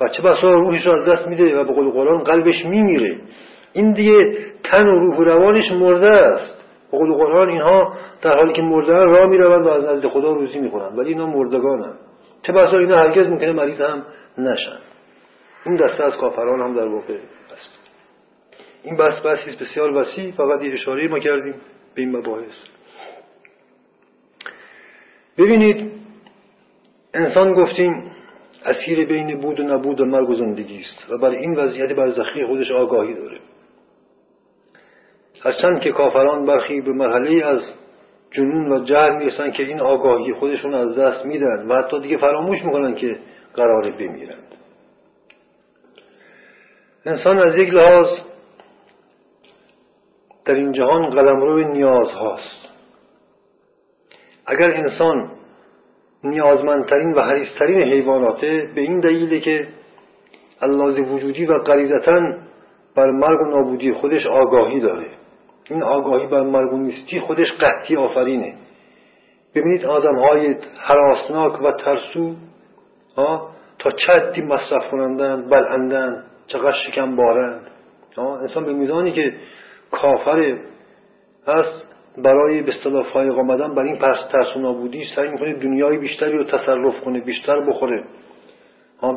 [0.02, 3.20] و چه بسا روحش رو از دست میده و به قول قرآن قلبش میمیره.
[3.74, 6.56] این دیگه تن و روح و روانش مرده است.
[6.92, 10.60] به قول قرآن اینها در حالی که مرده راه می‌روند و از نزد خدا روزی
[10.60, 12.00] می‌کنند ولی اینا مردگانند
[12.42, 14.06] چه بسا اینا هرگز می‌کنه مریض هم
[14.38, 14.80] نشن.
[15.66, 17.14] این دسته از کافران هم در واقع
[17.54, 17.80] است.
[18.84, 20.32] این بحث بحثی بسیار وسیع.
[20.32, 21.56] فقط یه اشاره ما کردیم
[21.96, 22.56] به این مباحث.
[25.38, 25.92] ببینید
[27.14, 28.12] انسان گفتیم
[28.66, 31.12] اسیر بین بود و نبود و مرگ و زندگی است.
[31.12, 33.40] و برای این وضعیت برزخی خودش آگاهی داره.
[35.44, 37.62] هرچند که کافران برخی به مرحله از
[38.32, 42.64] جنون و جهل می‌رسن که این آگاهی خودشون از دست میدن و حتی دیگه فراموش
[42.66, 43.20] می‌کنن که
[43.56, 44.56] قرار بمیرند.
[47.06, 48.08] انسان از یک لحاظ
[50.46, 52.70] در این جهان قلمرو نیاز هاست
[54.46, 55.32] اگر انسان
[56.24, 59.68] نیازمندترین و حریسترین حیواناته به این دلیله که
[60.62, 62.20] اللاز وجودی و غریزتا
[62.96, 65.08] بر مرگ و نابودی خودش آگاهی داره.
[65.70, 68.56] این آگاهی بر مرگ و نیستی خودش قحطی آفرینه.
[69.56, 72.36] ببینید آدم های حراسناک و ترسو
[73.80, 77.62] تا چه مصرف کنندن بلندن چقدر شکم بارند
[78.18, 79.34] انسان به میزانی که
[79.92, 80.58] کافر
[81.48, 81.89] هست
[82.24, 86.38] برای به اصطلاح فایق آمدن بر این پرس ترس و نابودی سعی می‌کنه دنیای بیشتری
[86.38, 88.04] رو تصرف کنه بیشتر بخوره.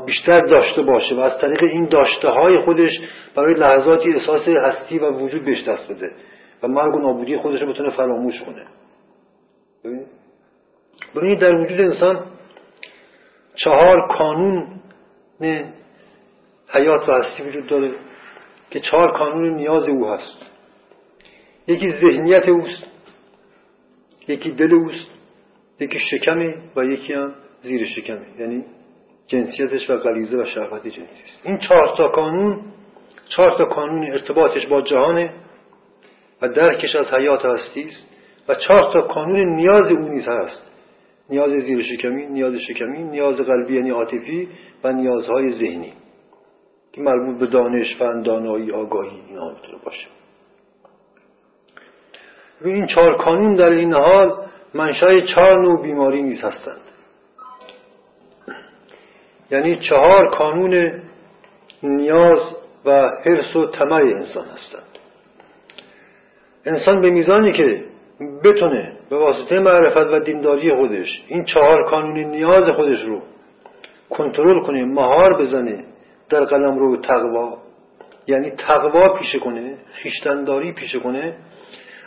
[0.07, 2.91] بیشتر داشته باشه و از طریق این داشته های خودش
[3.35, 6.11] برای لحظاتی احساس هستی و وجود بهش دست بده
[6.63, 8.67] و مرگ و نابودی خودش رو بتونه فراموش کنه.
[11.17, 12.27] ببینید در وجود انسان
[13.55, 14.81] چهار کانون
[16.69, 17.91] حیات و هستی وجود داره
[18.71, 20.47] که چهار کانون نیاز او هست.
[21.67, 22.92] یکی ذهنیت اوست
[24.29, 25.11] یکی دل اوست
[25.81, 28.27] یکی شکمه و یکی هم زیر شکمه.
[28.39, 28.65] یعنی
[29.27, 31.41] جنسیتش و غریزه و شهوت جنسی است.
[31.45, 32.61] این چهار تا کانون
[33.29, 35.33] چهار تا کانون ارتباطش با جهانه
[36.43, 38.09] و درکش از حیات هستی است
[38.49, 40.73] و چهار تا کانون نیاز او نیز هست.
[41.31, 44.49] نیاز زیر شکمی نیاز شکمی نیاز قلبی یعنی عاطفی
[44.85, 45.93] و نیازهای ذهنی.
[46.93, 50.07] که مربوط به دانش فن دانایی آگاهی اینا باشه.
[52.65, 54.33] این چهار کانون در این حال
[54.75, 56.81] منشای چهار نوع بیماری نیز هستند
[59.51, 61.03] یعنی چهار کانون
[61.83, 62.41] نیاز
[62.85, 62.91] و
[63.25, 64.93] حرس و طمع انسان هستند.
[66.65, 67.85] انسان به میزانی که
[68.45, 73.23] بتونه به واسطه معرفت و دینداری خودش این چهار کانون نیاز خودش رو
[74.11, 75.85] کنترل کنه مهار بزنه
[76.31, 77.59] در قلم رو تقوا
[78.27, 81.37] یعنی تقوا پیشه کنه خیشتنداری پیشه کنه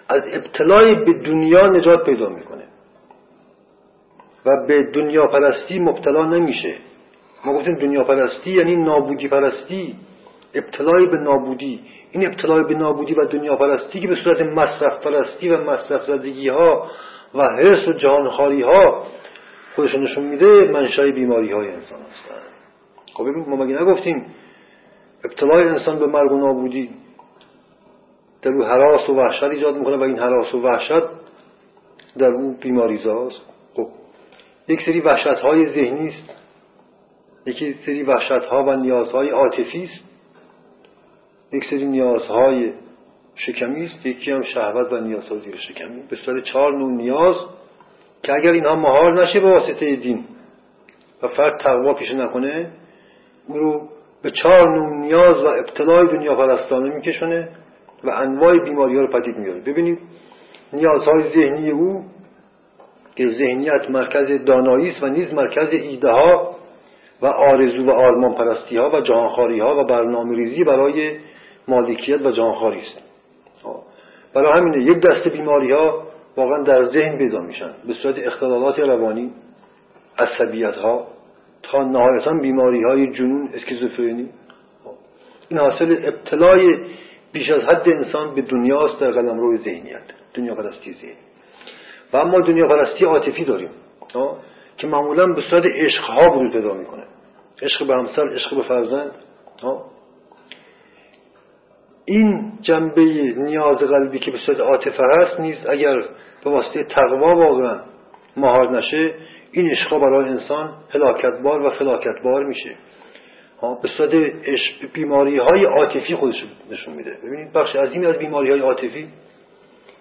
[0.09, 2.63] از ابتلای به دنیا نجات پیدا می‌کنه.
[4.45, 6.75] و به دنیا پرستی مبتلا نمیشه.
[7.45, 9.95] ما گفتیم دنیا پرستی یعنی نابودی پرستی.
[10.53, 11.81] ابتلای به نابودی.
[12.11, 16.49] این ابتلای به نابودی و دنیا پرستی که به صورت مصرف پرستی و مصرف زدگی
[16.49, 16.91] ها
[17.35, 19.03] و حرس و جهانخاری ها
[19.75, 22.41] خودشون نشون میده منشأ بیماری های انسان هستن.
[23.13, 24.25] خب ما مگه نگفتیم
[25.25, 26.89] ابتلای انسان به مرگ و نابودی
[28.45, 31.07] در او حراس و وحشت ایجاد می‌کنه و این حراس و وحشت
[32.17, 33.41] در او بیماری زاست.
[33.75, 33.87] خب
[34.67, 36.33] یک سری وحشت های ذهنی است.
[37.45, 40.03] یکی سری وحشت ها و نیازهای عاطفی است.
[41.53, 42.73] یک سری نیازهای
[43.35, 44.05] شکمی است.
[44.05, 46.03] یکی هم شهوت و نیازهای زیر شکمی.
[46.09, 47.35] به صورت چهار نوع نیاز
[48.23, 50.23] که اگر اینها مهار نشه به واسطه دین
[51.23, 52.71] و فرد تقوا پیش نکنه
[53.47, 53.89] او رو
[54.21, 57.49] به چهار نوع نیاز و ابتلای دنیا پرستانه میکشونه.
[58.03, 59.99] و انواع بیماری ها رو پدید میاره ببینید
[60.73, 62.03] نیازهای ذهنی او
[63.15, 66.55] که ذهنیت مرکز دانایی است و نیز مرکز ایده ها
[67.21, 71.17] و آرزو و آرمان پرستی ها و جهانخواری ها و برنامه ریزی برای
[71.67, 73.01] مالکیت و جهانخواری است.
[74.33, 76.03] برای همینه یک دسته بیماری ها
[76.37, 77.71] واقعا در ذهن پیدا میشن.
[77.87, 79.31] به صورت اختلالات روانی
[80.17, 81.07] عصبیت ها
[81.63, 84.29] تا نهایتا بیماری های جنون اسکیزوفرنی.
[85.49, 86.77] این حاصل ابتلای
[87.35, 91.15] بیش از حد انسان به دنیاست در قلم روی ذهنیت دنیا پرستی ذهنی
[92.13, 93.69] و اما دنیا پرستی عاطفی داریم
[94.77, 97.03] که معمولا به صورت عشق ها وجود پیدا می‌کنه.
[97.61, 99.11] عشق به همسر عشق به فرزند
[102.05, 105.95] این جنبه نیاز قلبی که به صورت عاطفه هست نیز اگر
[106.43, 107.81] به واسطه تقوا واقعا
[108.37, 109.13] مهار نشه
[109.51, 112.75] این عشق برای انسان هلاکتبار و فلاکتبار میشه.
[113.81, 114.11] به صورت
[114.93, 117.17] بیماری های عاطفی خودش نشون میده.
[117.23, 119.07] ببینید بخش عظیمی از بیماری های عاطفی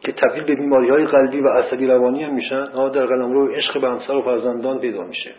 [0.00, 3.88] که تبدیل به بیماری های قلبی و عصبی روانی هم میشن در رو عشق به
[3.88, 5.30] همسر و فرزندان پیدا میشه.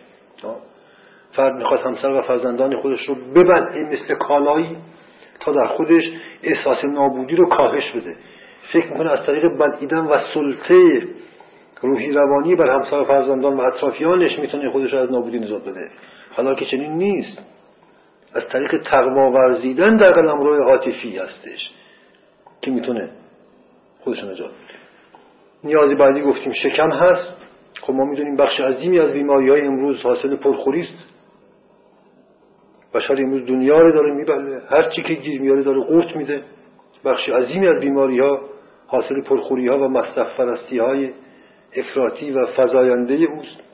[1.32, 4.76] فرد می‌خواد همسر و فرزندان خودش رو ببلعه مثل کالایی
[5.40, 6.02] تا در خودش
[6.42, 8.16] احساس نابودی رو کاهش بده.
[8.72, 11.02] فکر می‌کنه از طریق بلعیدن و سلطه
[11.82, 15.90] روحی روانی بر همسر و فرزندان و اطرافیانش می‌تونه خودش رو از نابودی نجات بده.
[16.30, 17.38] حالا که چنین نیست.
[18.36, 21.70] از طریق تقوا ورزیدن در قلم روی عاطفی هستش.
[22.62, 23.10] که می‌تونه
[24.00, 24.76] خودش نجات بده؟
[25.64, 27.36] نیازی بعدی گفتیم شکم هست.
[27.82, 31.04] خب ما می‌دونیم بخش عظیمی از بیماری های امروز حاصل پرخوری است.
[32.94, 34.62] بشر امروز دنیا رو داره میبله.
[34.70, 36.42] هر چی که گیر میاره داره قورت میده.
[37.04, 38.40] بخش عظیمی از بیماری ها
[38.86, 40.40] حاصل پرخوری ها و مصرف
[40.80, 41.10] های
[41.76, 43.65] افراطی و فضاینده اوست.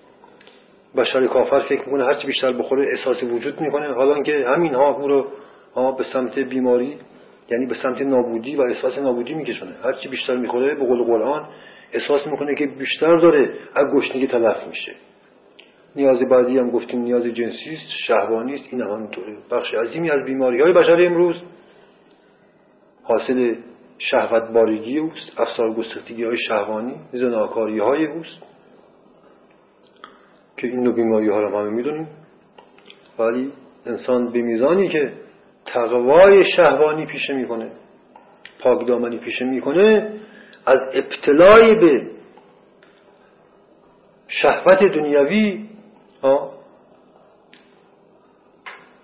[0.97, 3.93] بشر کافر فکر می‌کنه هرچی بیشتر بخوره احساس وجود می‌کنه.
[3.93, 5.27] حالا که همین ها او رو
[5.99, 6.97] به سمت بیماری
[7.51, 9.77] یعنی به سمت نابودی و احساس نابودی میکشونه.
[9.85, 11.49] هرچی بیشتر می‌خوره به قول قرآن
[11.93, 14.93] احساس می‌کنه که بیشتر داره از گشنگی تلف میشه.
[15.97, 19.37] نیاز بعدی هم گفتیم نیاز جنسی است شهوانی است این همینطوره.
[19.51, 21.43] بخش عظیمی از بیماری های بشر امروز
[23.03, 23.55] حاصل
[23.99, 25.77] شهوت بارگی اوست افسار
[26.09, 28.52] های شهوانی زناکاری های اوست.
[30.63, 32.09] که این نوع بیماری ها رو همه می‌دونیم.
[33.19, 33.53] ولی
[33.87, 35.13] انسان به میزانی که
[35.67, 37.71] تقوای شهوانی پیشه می‌کنه
[38.61, 40.21] پاکدامنی پیشه می‌کنه
[40.67, 42.11] از ابتلای به
[44.29, 45.69] شهوت دنیوی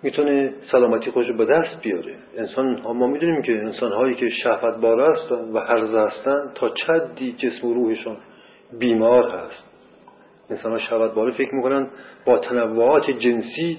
[0.03, 2.15] می‌تونه سلامتی خودش به دست بیاره.
[2.37, 7.33] انسان ما می‌دونیم که انسان هایی که شهوت باره هستن و هرزه هستن تا چدی
[7.33, 8.17] جسم و روحشون
[8.79, 9.68] بیمار هست.
[10.49, 11.87] انسان ها شهوت باره فکر می‌کنن
[12.25, 13.77] با تنوعات جنسی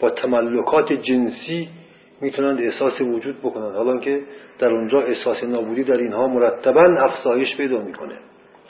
[0.00, 1.68] با تملکات جنسی
[2.20, 3.74] می‌تونند احساس وجود بکنند.
[3.74, 4.22] حالا که
[4.58, 8.14] در اونجا احساس نابودی در اینها مرتبا افزایش پیدا می‌کنه.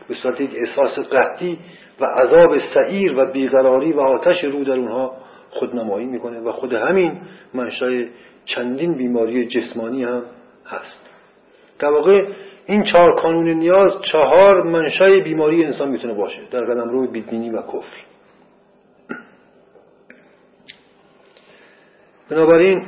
[0.09, 1.59] به صورت یک احساس قحطی
[2.01, 5.17] و عذاب سعیر و بیقراری و آتش رو در اونها
[5.51, 7.21] خودنمایی می‌کنه و خود همین
[7.55, 8.05] منشأ
[8.45, 10.23] چندین بیماری جسمانی هم
[10.67, 11.11] هست.
[11.79, 12.27] در واقع
[12.67, 17.63] این چهار کانون نیاز چهار منشأ بیماری انسان می‌تونه باشه در قدم روی بیدینی و
[17.63, 18.05] کفر.
[22.31, 22.85] بنابراین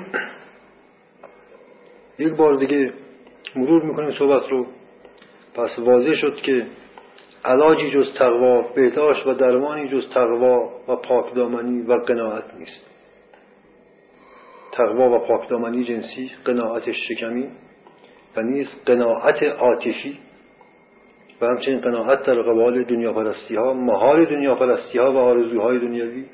[2.18, 2.93] یک بار دیگه
[3.57, 4.66] مرور می‌کنیم صحبت رو.
[5.55, 6.66] پس واضح شد که
[7.45, 12.91] علاجی جز تقوا بهداشت و درمانی جز تقوا و پاکدامنی و قناعت نیست.
[14.72, 17.51] تقوا و پاکدامنی جنسی قناعت شکمی
[18.37, 20.18] و نیز قناعت عاطفی
[21.41, 26.24] و همچنین قناعت در قبال دنیا پرستی ها مهار دنیا پرستی ها و آرزوهای دنیاوی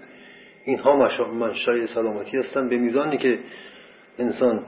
[0.64, 0.96] اینها
[1.32, 2.70] منشأ سلامتی هستند.
[2.70, 3.38] به میزانی که
[4.18, 4.66] انسان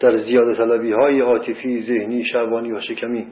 [0.00, 3.26] در زیاده طلبی های عاطفی ذهنی شربانی و شکمی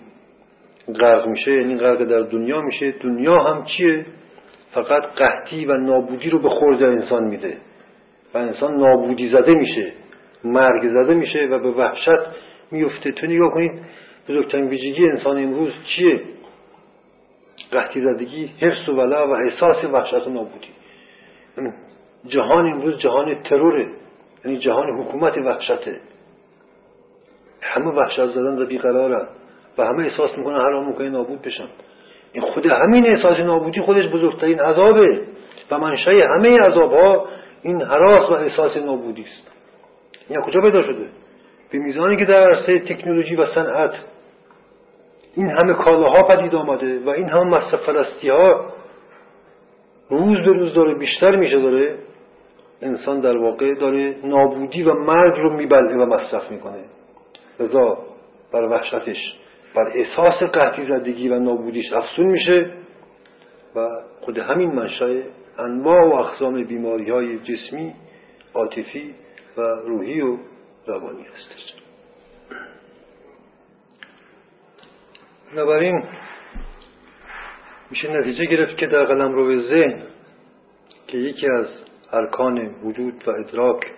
[1.01, 2.95] غرق میشه یعنی غرق در دنیا میشه.
[3.01, 4.07] دنیا هم چیه؟
[4.75, 7.57] فقط قحطی و نابودی رو به خورد انسان میده
[8.35, 9.93] و انسان نابودی زده میشه
[10.45, 12.21] مرگ زده میشه و به وحشت
[12.71, 13.13] میفته.
[13.13, 13.73] تو نگاه کنید
[14.29, 16.21] بزرگترین ویژگی انسان امروز چیه؟
[17.73, 20.69] قحطی زدگی حرس و ولا و احساس وحشت و نابودی.
[21.59, 21.73] یعنی
[22.27, 23.89] جهان امروز جهان تروره.
[24.45, 26.01] یعنی جهان حکومت وحشته.
[27.63, 29.29] همه وحشت زدن و بیقرارن
[29.79, 31.69] و همه احساس می‌کنن هر ممکنه نابود بشن.
[32.33, 35.21] این خود همین احساس نابودی خودش بزرگترین عذابه.
[35.71, 37.29] و منشأ همه عذاب ها
[37.63, 39.51] این حراس و احساس نابودی است.
[40.29, 41.09] این کجا پیدا شده؟
[41.71, 43.95] به میزانی که در عرصه تکنولوژی و صنعت
[45.35, 48.73] این همه کالاها پدید آمده و این همه مصرف فلسطی ها
[50.11, 51.99] روز به روز داره بیشتر میشه داره
[52.83, 56.85] انسان در واقع داره نابودی و مرگ رو میبلعه و مصرف می‌کنه.
[57.61, 57.99] لذا
[58.53, 59.39] بر وحشتش
[59.75, 62.71] بر احساس قحطی زدگی و نابودیش افزون میشه
[63.77, 63.89] و
[64.21, 65.21] خود همین منشأ
[65.59, 67.95] انواع و اقسام بیماری های جسمی
[68.55, 69.15] عاطفی
[69.57, 70.37] و روحی و
[70.87, 71.75] روانی هستش.
[75.53, 76.05] بنابراین
[77.91, 80.03] میشه نتیجه گرفت که در قلم رو ذهن
[81.07, 81.67] که یکی از
[82.13, 83.93] ارکان وجود و ادراک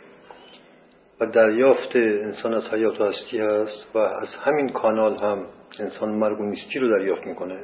[1.20, 5.47] و دریافت انسان از حیات و هستی هست و از همین کانال هم
[5.78, 7.59] انسان مرگ و نیستی رو دریافت می‌کنه.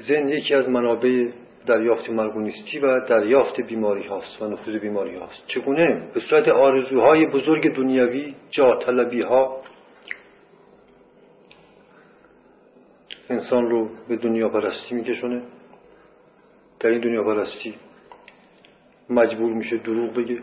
[0.00, 1.32] ذهن یکی از منابع
[1.66, 2.36] دریافت مرگ
[2.82, 5.42] و دریافت بیماری هاست و نفوذ بیماری هاست.
[5.46, 9.60] چگونه؟ به صورت آرزوهای بزرگ دنیاوی جا طلبی ها
[13.30, 15.42] انسان رو به دنیا پرستی میکشونه.
[16.80, 17.74] در این دنیا پرستی
[19.10, 20.38] مجبور میشه دروغ بگه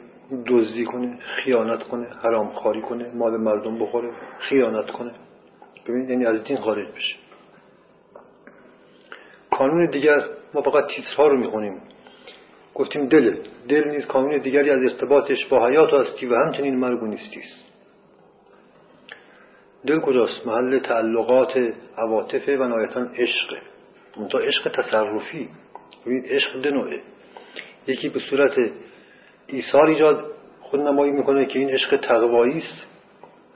[0.47, 5.11] دزدی کنه خیانت کنه حرام خاری کنه مال مردم بخوره خیانت کنه.
[5.87, 7.15] ببینید یعنی از دین خارج بشه
[9.51, 10.23] قانون دیگر
[10.55, 11.81] ما فقط تیترها رو می‌خونیم.
[12.75, 13.37] گفتیم دل
[13.69, 17.39] دل نیز قانون دیگری از ارتباطش با حیات و هستی و همچنین مرگ و نیستی
[17.39, 17.65] است.
[19.87, 23.57] دل کجاست؟ محل تعلقات عواطفه و نهایتا عشق.
[24.17, 25.49] منتها عشق تصرفی.
[26.05, 27.01] ببینید عشق دو نوعه.
[27.87, 28.71] یکی به صورت
[29.47, 30.31] ایثار ایجاد
[30.61, 32.87] خود نمایی می‌کنه که این عشق تقوایی است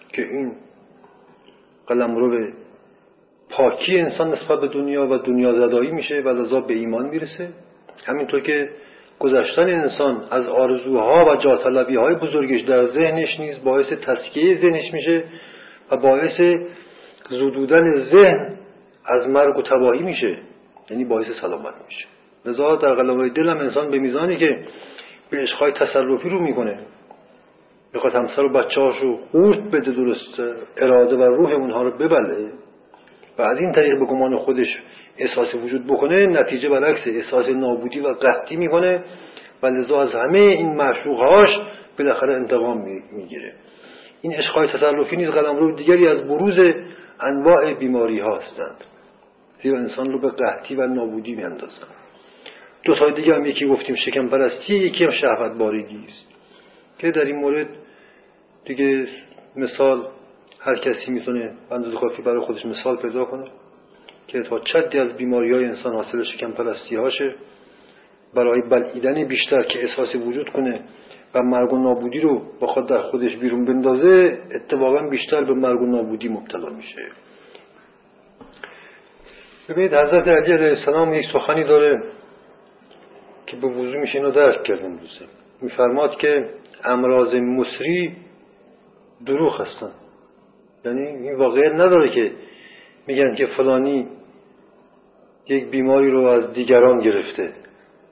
[0.09, 0.55] که این
[1.87, 2.53] قلم رو به
[3.60, 7.49] پاکی انسان نسبت به دنیا و دنیا زدایی میشه و لذا به ایمان می‌رسه.
[8.05, 8.70] همینطور که
[9.20, 15.24] گذشتن انسان از آرزوها و جاطلبی های بزرگش در ذهنش نیز باعث تسکیه ذهنش میشه
[15.91, 16.41] و باعث
[17.30, 18.57] زدودن ذهن
[19.05, 20.38] از مرگ و تباهی میشه.
[20.89, 22.05] یعنی باعث سلامت میشه.
[22.45, 24.60] لذا در قلمه دل انسان به میزانی که
[25.30, 26.80] به عشقهای تصرفی رو می‌کنه.
[27.93, 30.41] می‌خواد همسر و بچه رو قورت بده درست
[30.78, 32.51] اراده و روح اونها رو ببله.
[33.39, 34.79] و از این طریق به گمان خودش
[35.17, 39.03] احساس وجود بکنه نتیجه برعکس احساس نابودی و قحطی می‌کنه
[39.63, 41.49] و لذا از همه این معشوقهاش
[41.99, 43.53] بالاخره انتقام می‌گیره.
[44.21, 46.59] این عشقهای تصرفی نیز قدم رو دیگری از بروز
[47.19, 48.83] انواع بیماری ها هستند.
[49.61, 51.87] زیرا انسان رو به قحطی و نابودی میاندازند
[52.83, 56.27] دو تا دیگه هم یکی گفتیم شکم پرستی یکی هم شهوت بارگی است.
[56.97, 57.67] که در این مورد
[58.65, 59.07] دیگه
[59.55, 60.07] مثال
[60.60, 63.51] هر کسی می‌تونه اندازه کافی برای خودش مثال پیدا کنه
[64.28, 67.36] که تا چدی از بیماری های انسان حاصل شکم پرستی هاشه
[68.34, 70.82] برای بلعیدن بیشتر که احساس وجود کنه
[71.34, 75.86] و مرگ و نابودی رو بخواد در خودش بیرون بندازه اتفاقا بیشتر به مرگ و
[75.86, 77.12] نابودی مبتلا میشه.
[79.70, 82.03] ببینید حضرت علی علیه السلام یک سخنی داره
[83.45, 85.26] که به وضوع میشه اینو درک کرد امروزه
[85.62, 86.49] میفرماد که
[86.84, 88.16] امراض مصری
[89.26, 89.91] دروغ هستن
[90.86, 92.32] یعنی این واقعیت نداره که
[93.07, 94.07] میگن که فلانی
[95.47, 97.53] یک بیماری رو از دیگران گرفته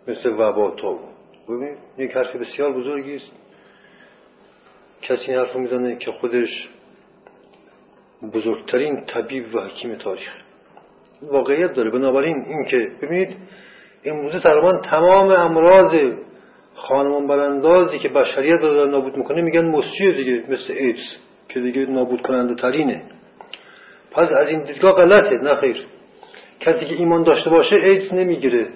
[0.08, 1.00] مثل وبا تا
[1.50, 3.32] ببین یک حرف بسیار بزرگی است.
[5.02, 6.70] کسی حرف رو می‌زنه که خودش
[8.34, 10.34] بزرگترین طبیب و حکیم تاریخ.
[11.22, 11.92] واقعیت داره.
[11.92, 13.38] بنابراین این که ببینید
[14.06, 15.96] امروزه تقریبا تمام امراض
[16.76, 21.27] خانمان براندازی که بشریت رو نابود می‌کنه میگن مصریه دیگه مثل ایدز.
[21.50, 23.02] که دیگه نابود کننده ترینه.
[24.12, 25.86] پس از این دیدگاه غلطه نه خیر.
[26.60, 28.68] کسی که ایمان داشته باشه ایدز نمی‌گیره.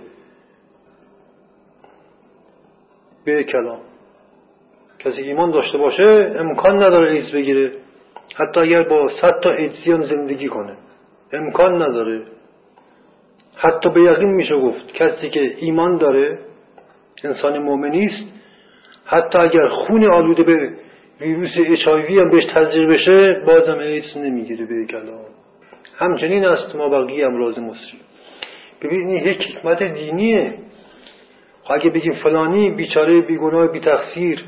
[3.26, 3.80] به کلام.
[5.00, 7.72] کسی که ایمان داشته باشه امکان نداره ایدز بگیره.
[8.36, 10.78] حتی اگر با صد تا ایدزیان زندگی کنه.
[11.34, 12.24] امکان نداره.
[13.56, 16.40] حتی به یقین میشه گفت کسی که ایمان داره
[17.24, 18.34] انسان مؤمنی است.
[19.06, 20.74] حتی اگر خون آلوده به
[21.22, 25.26] ویروس اچ هم بهش تزریق بشه بازم ایدز نمی‌گیره به کلام.
[25.98, 28.00] همچنین است ما بقیه امراض مصری.
[28.82, 30.54] ببین این یک حکمت دینیه.
[31.64, 34.46] خب اگه بگیم فلانی بیچاره بیگناه بی تقصیر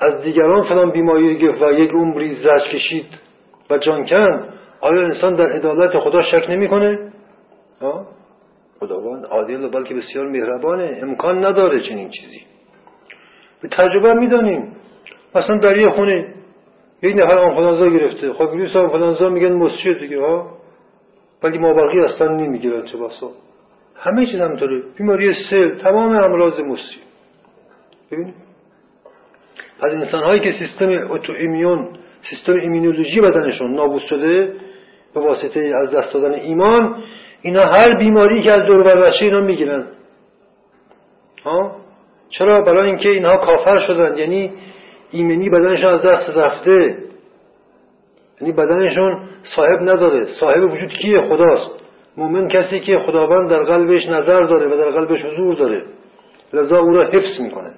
[0.00, 3.06] از دیگران فلان بیماری گرفت و یک عمری زج کشید
[3.70, 4.48] و جان کن
[4.80, 7.12] آیا انسان در عدالت خدا شک نمی‌کنه؟
[8.80, 10.98] خداوند عادل و بلکه بسیار مهربانه.
[11.02, 12.40] امکان نداره چنین چیزی.
[13.62, 14.72] به تجربه می‌دانیم.
[15.34, 16.34] مثلا در یه خونه
[17.02, 18.32] یک نفر آنفلانزا گرفته.
[18.32, 20.50] خب ویروس آنفلانزا میگن مسجد دیگه ها؟
[21.42, 23.30] ولی ما بقیه اصلا نمی‌گیرن چه بسا.
[23.96, 24.82] همه چیز همینطوره.
[24.96, 26.98] بیماری سل تمام امراض مصری
[28.12, 28.34] ببینید.
[29.80, 31.88] از انسان هایی که سیستم اوتو ایمیون
[32.30, 34.52] سیستم ایمینولوژی بدنشون نابود شده
[35.14, 37.02] به واسطه از دست دادن ایمان
[37.42, 39.86] اینا هر بیماری که از دور بر اینا می‌گیرن.
[41.44, 41.76] ها؟
[42.28, 44.18] چرا؟ برای اینکه اینها کافر شدن.
[44.18, 44.52] یعنی
[45.10, 46.98] ایمنی بدنشون از دست رفته.
[48.40, 50.26] یعنی بدنشون صاحب نداره.
[50.40, 51.70] صاحب وجود کیه؟ خداست.
[52.16, 55.84] مؤمن کسی که خداوند در قلبش نظر داره و در قلبش حضور داره.
[56.52, 57.74] لذا او را حفظ می‌کنه.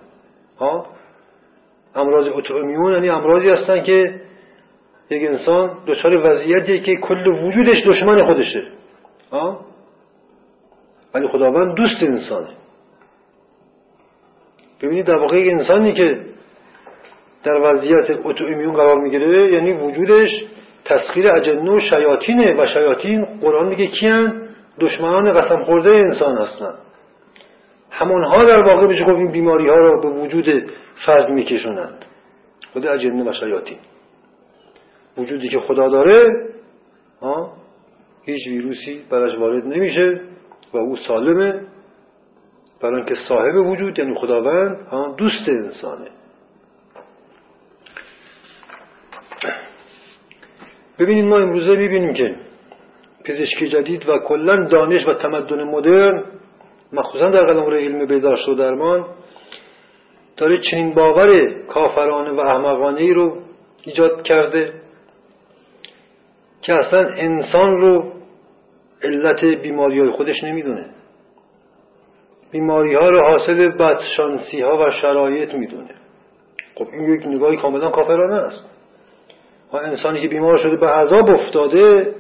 [0.59, 0.87] ها؟
[1.95, 4.21] امراض اوتومیون یعنی امراضی هستن که
[5.11, 8.63] یک انسان دچار وضعیتیه که کل وجودش دشمن خودشه.
[9.33, 9.61] ها؟
[11.15, 12.49] ولی خداوند دوست انسانه.
[14.83, 16.21] ببینید در واقع انسانی که
[17.47, 20.31] در وضعیت اوتومیون قرار می‌گیره یعنی وجودش
[20.85, 24.49] تسخیر اجنه و شیاطینه و شیاطین قرآن میگه کیان؟
[24.81, 26.75] دشمنان قسم خورده انسان هستن.
[27.91, 30.71] همونها در واقع بشه این بیماری ها را به وجود
[31.07, 32.05] فرد میکشونند.
[32.73, 33.79] خود اجنه و شیاطین.
[35.19, 36.29] وجودی که خدا داره
[38.23, 40.21] هیچ ویروسی برش وارد نمیشه
[40.73, 41.61] و او سالمه.
[42.83, 44.77] برای اینکه صاحب وجود یعنی خداوند
[45.17, 46.16] دوست انسانه.
[50.99, 52.35] ببینید ما امروزه می‌بینیم که
[53.25, 56.25] پزشکی جدید و کلا دانش و تمدن مدرن
[56.93, 59.07] مخصوصا در قلم علم بیداشت و درمان
[60.37, 63.39] داره چنین باور کافرانه و احمقانه ای رو
[63.85, 64.73] ایجاد کرده
[66.63, 68.13] که اصلا انسان رو
[69.03, 70.91] علت بیماری های خودش نمی‌دونه.
[72.53, 75.95] بیماری ها رو حاصل بدشانسی ها و شرایط می‌دونه.
[76.75, 78.76] خب این یک نگاهی کاملا کافرانه است.
[79.73, 82.15] انسانی که بیمار شده به عذاب افتاده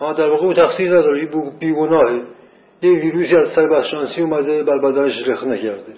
[0.00, 1.28] در واقع او تقصیر نداره
[1.60, 2.22] بیگناهه.
[2.82, 5.94] یه ویروسی از سر بدشانسی اومده بر بدنش رخ نکرده.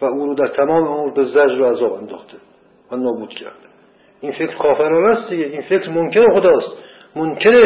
[0.00, 2.36] و او رو در تمام عمر به زجر و عذاب انداخته
[2.92, 3.54] و نابود کرده.
[4.20, 5.44] این فکر کافرانه است دیگه.
[5.44, 6.72] این فکر منکر خداست.
[7.16, 7.64] منکر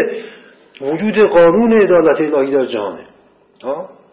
[0.80, 3.06] وجود قانون عدالت الهی در جهانه.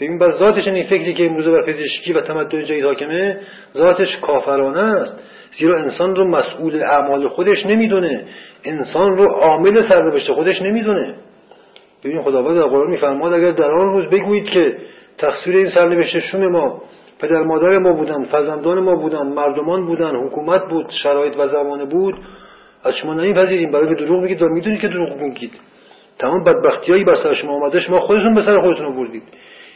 [0.02, 3.40] ببین بر ذاتش این فکری که امروزه بر پزشکی و تمدن جدید حاکمه
[3.78, 5.14] ذاتش کافرانه است.
[5.60, 8.26] زیرا انسان رو مسئول اعمال خودش نمی‌دونه.
[8.64, 11.16] انسان رو عامل سرنوشت خودش نمی‌دونه.
[12.04, 14.78] ببین خداوند در قرآن میفرماد اگر در آن روز بگویید که
[15.18, 16.82] تقصیر این سرنوشت شوم ما
[17.20, 22.16] پدر مادر ما بودن فرزندان ما بودن مردمان بودن حکومت بود شرایط و زمانه بود
[22.84, 23.72] از شما نمیپذیریم.
[23.72, 25.52] برای که دروغ میگید و می‌دونید که دروغ میگید.
[26.20, 29.24] تمام بدبختیایی بر سر شما آمده شما خودتون به سر خودتون آوردید.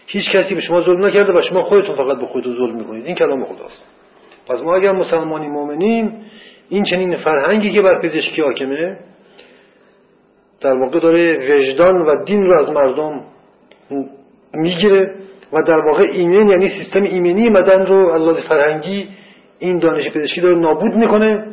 [0.08, 3.06] هیچ کسی به شما ظلم نکرده و شما خودتون فقط به خودتون ظلم می‌کنید.
[3.06, 3.84] این کلام خداست.
[4.48, 6.26] پس ما اگر مسلمانی مؤمنیم
[6.70, 8.98] این چنین فرهنگی که بر پزشکی حاکمه
[10.62, 13.22] در واقع داره وجدان و دین رو از مردم
[14.54, 15.16] می‌گیره
[15.54, 19.08] و در واقع ایمن یعنی سیستم ایمنی مدن رو از فرهنگی
[19.60, 21.46] این دانش پزشکی داره نابود می‌کنه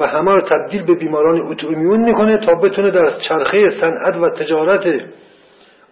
[0.00, 5.02] و همه رو تبدیل به بیماران اوتومیون می‌کنه تا بتونه در چرخه صنعت و تجارت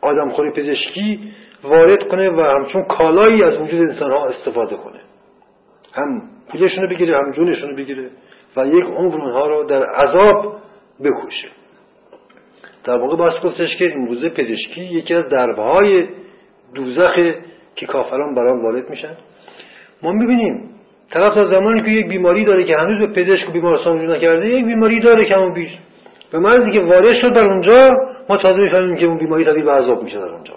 [0.01, 1.21] آدمخوری پزشکی
[1.65, 5.01] وارد کنه و همچون کالایی از وجود انسان ها استفاده کنه.
[5.93, 8.11] هم پولشون رو بگیره هم جونشون رو بگیره
[8.57, 10.57] و یک عمر اونها رو در عذاب
[11.05, 11.49] بکشه.
[12.85, 16.07] در واقع باید گفتش که امروزه پزشکی یکی از دربه های
[16.75, 17.39] دوزخه
[17.77, 19.17] که کافران بران وارد میشن.
[20.03, 20.71] ما می‌بینیم
[21.11, 24.49] طرف تا زمانی که یک بیماری داره که هنوز به پزشک و بیمارستان وجود نکرده
[24.49, 25.79] یک بیماری داره که همون بیش
[26.33, 27.91] به مرزی که وارد شد در اونجا
[28.29, 30.55] ما تازه می‌فهمیم که اون بیماری تبدیل به عذاب میشه در اونجا.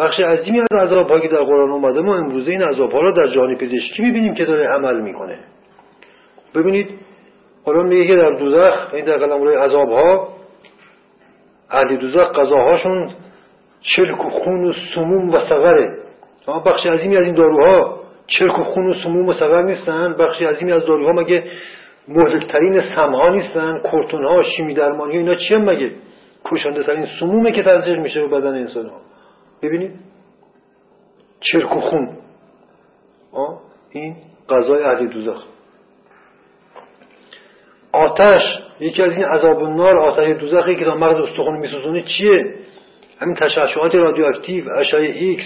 [0.00, 3.26] بخش عظیمی از عذاب که در قرآن اومده ما امروزه این عذاب ها را در
[3.26, 5.38] جهان پزشکی می‌بینیم که داره عمل می‌کنه؟
[6.54, 6.88] ببینید
[7.64, 10.28] قرآن میگه که در دوزخ این در قلم روی عذاب ها
[11.70, 13.10] اهل دوزخ قضاهاشون
[13.80, 15.98] چرک و خون و سموم و سغره
[16.48, 20.12] اما بخش عظیمی از این داروها چرک و خون و سموم و سغر نیستن.
[20.12, 21.44] بخش عظیمی از داروها مگه
[22.08, 25.90] مهلکترین سمها نیستن؟ کورتون ها شیمی درمانی اینا چیه مگه؟
[26.44, 29.09] کشنده ترین سمومه که تزریق میشه به بدن انسان ها
[29.62, 29.92] ببینید.
[31.40, 32.16] چرک و خون.
[33.90, 34.16] این
[34.48, 35.44] غذای اهل دوزخ.
[37.92, 38.42] آتش
[38.80, 42.54] یکی از این عذاب النار آتش دوزخی که تا مغز استخون میسوزونه چیه؟
[43.18, 45.44] همین تشعشعات رادیواکتیو اشعه ایکس.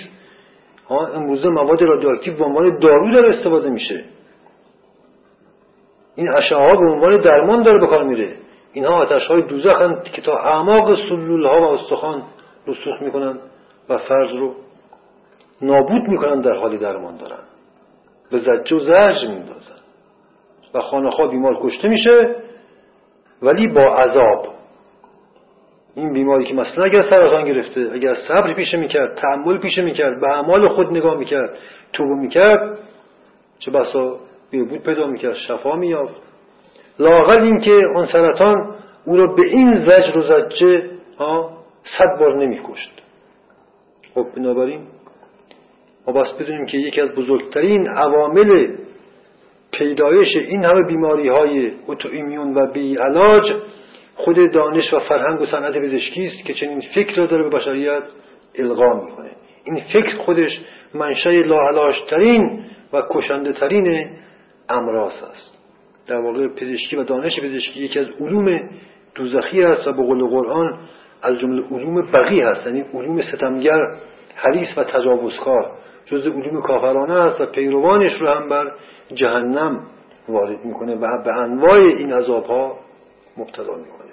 [0.91, 4.05] امروزه مواد رادیواکتیو به عنوان دارو داره استفاده میشه.
[6.17, 8.37] این اشعه ها به عنوان درمان داره به کار میره.
[8.73, 12.23] اینها آتش های دوزخ که تا اعماق سلول ها و استخوان
[12.67, 13.39] رسوخ می‌کنن
[13.89, 14.55] و فرض رو
[15.63, 17.43] نابود می‌کنن در حال درمان دارن.
[18.31, 19.75] به زجه و زرج میندازن
[20.75, 22.37] و خانه بیمار کشته میشه
[23.43, 24.55] ولی با عذاب.
[25.95, 30.29] این بیماری که مثلا اگر سرطان گرفته اگر صبر پیشه می‌کرد تحمل پیشه می‌کرد به
[30.29, 31.59] اعمال خود نگاه می‌کرد
[31.93, 32.79] توبه می‌کرد
[33.59, 34.19] چه بسا
[34.51, 36.23] بهبود پیدا می‌کرد شفا میافت
[36.99, 38.75] لاغل این که اون سرطان
[39.07, 40.91] او را به این زجر و زجه
[41.99, 43.03] صد بار نمیکشت.
[44.15, 44.81] خب بنابراین
[46.07, 48.77] ما بس بدونیم که یکی از بزرگترین عوامل
[49.73, 51.73] پیدایش این همه بیماری های
[52.13, 53.45] ایمیون و بی علاج
[54.17, 58.03] خود دانش و فرهنگ و صنعت پزشکی است که چنین فکر را داره به بشریت
[58.55, 59.31] القا می‌کنه.
[59.65, 60.61] این فکر خودش
[60.95, 64.11] منشأ لاعلاجترین و کشنده ترین
[64.69, 65.59] امراض است.
[66.07, 68.71] در واقع پزشکی و دانش پزشکی یکی از علوم
[69.15, 70.79] دوزخی است و به قول قرآن
[71.25, 72.67] از جمله علوم بقی هست.
[72.67, 73.97] یعنی علوم ستمگر
[74.35, 75.73] حلیس و تجاوزکار.
[76.07, 78.73] جز علوم کافرانه است و پیروانش رو هم بر
[79.15, 79.87] جهنم
[80.29, 82.79] وارد می‌کنه و به انواع این عذاب ها
[83.37, 84.05] مبتلا می‌کنه.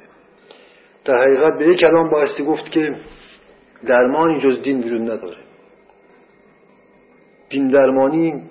[1.06, 2.96] در حقیقت به یک کلام بایستی گفت که
[3.88, 5.38] درمانی جز دین وجود نداره.
[7.50, 8.44] دین درمانی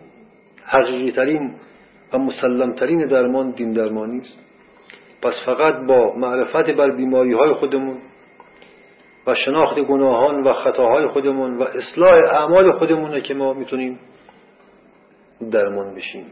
[0.64, 1.54] حقیقی ترین
[2.12, 4.38] و مسلم ترین درمان دین درمانی است.
[5.22, 7.96] پس فقط با معرفت بر بیماری های خودمون
[9.26, 13.98] و شناخت گناهان و خطاهای خودمون و اصلاح اعمال خودمونه که ما می‌تونیم
[15.52, 16.26] درمان بشیم.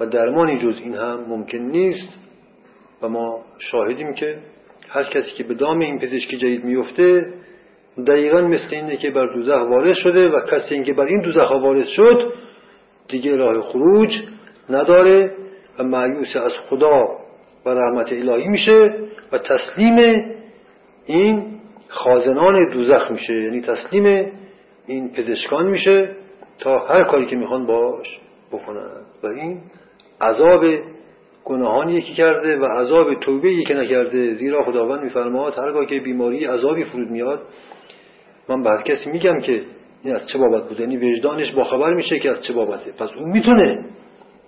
[0.00, 2.18] و درمانی جز این هم ممکن نیست
[3.02, 4.38] و ما شاهدیم که
[4.88, 7.32] هر کسی که به دام این پزشکی جدید میفته
[8.06, 11.86] دقیقا مثل اینه که بر دوزخ وارد شده و کسی اینکه بر این دوزخ وارد
[11.86, 12.32] شد
[13.08, 14.10] دیگه راه خروج
[14.70, 15.34] نداره
[15.78, 17.04] و معیوس از خدا
[17.66, 18.94] و رحمت الهی میشه
[19.32, 20.24] و تسلیم
[21.06, 21.55] این
[21.88, 24.32] خازنان دوزخ میشه یعنی تسلیم
[24.86, 26.10] این پزشکان میشه
[26.58, 28.20] تا هر کاری که می‌خوان باش
[28.52, 28.90] بکنن.
[29.22, 29.60] و این
[30.20, 30.64] عذاب
[31.44, 34.34] گناهانی که کرده و عذاب توبه که نکرده.
[34.34, 37.42] زیرا خداوند میفرماد هرگاه که بیماری عذابی فرود میاد
[38.48, 39.62] من به کسی میگم که
[40.02, 42.92] این از چه بابت بوده؟ یعنی وجدانش با خبر میشه که از چه بابته.
[42.92, 43.84] پس اون می‌تونه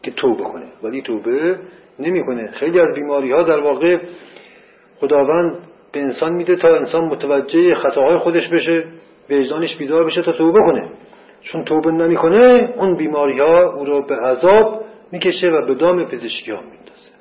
[0.03, 0.67] که توبه کنه.
[0.83, 1.59] ولی توبه
[1.99, 2.51] نمی‌کنه.
[2.51, 3.99] خیلی از بیماری ها در واقع
[5.01, 8.85] خداوند به انسان میده تا انسان متوجه خطاهای خودش بشه
[9.31, 10.91] وجدانش بیدار بشه تا توبه کنه.
[11.43, 16.51] چون توبه نمی‌کنه اون بیماری ها او را به عذاب می‌کشه و به دام پزشکی
[16.51, 17.13] ها میندازه.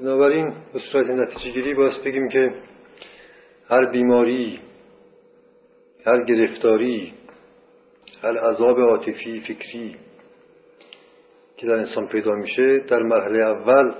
[0.00, 2.52] بنابراین به صورت نتیجه گیری باز بگیم که
[3.68, 4.60] هر بیماری
[6.06, 7.14] هر گرفتاری
[8.22, 9.96] هر عذاب عاطفی فکری
[11.56, 13.92] که در انسان پیدا میشه در مرحله اول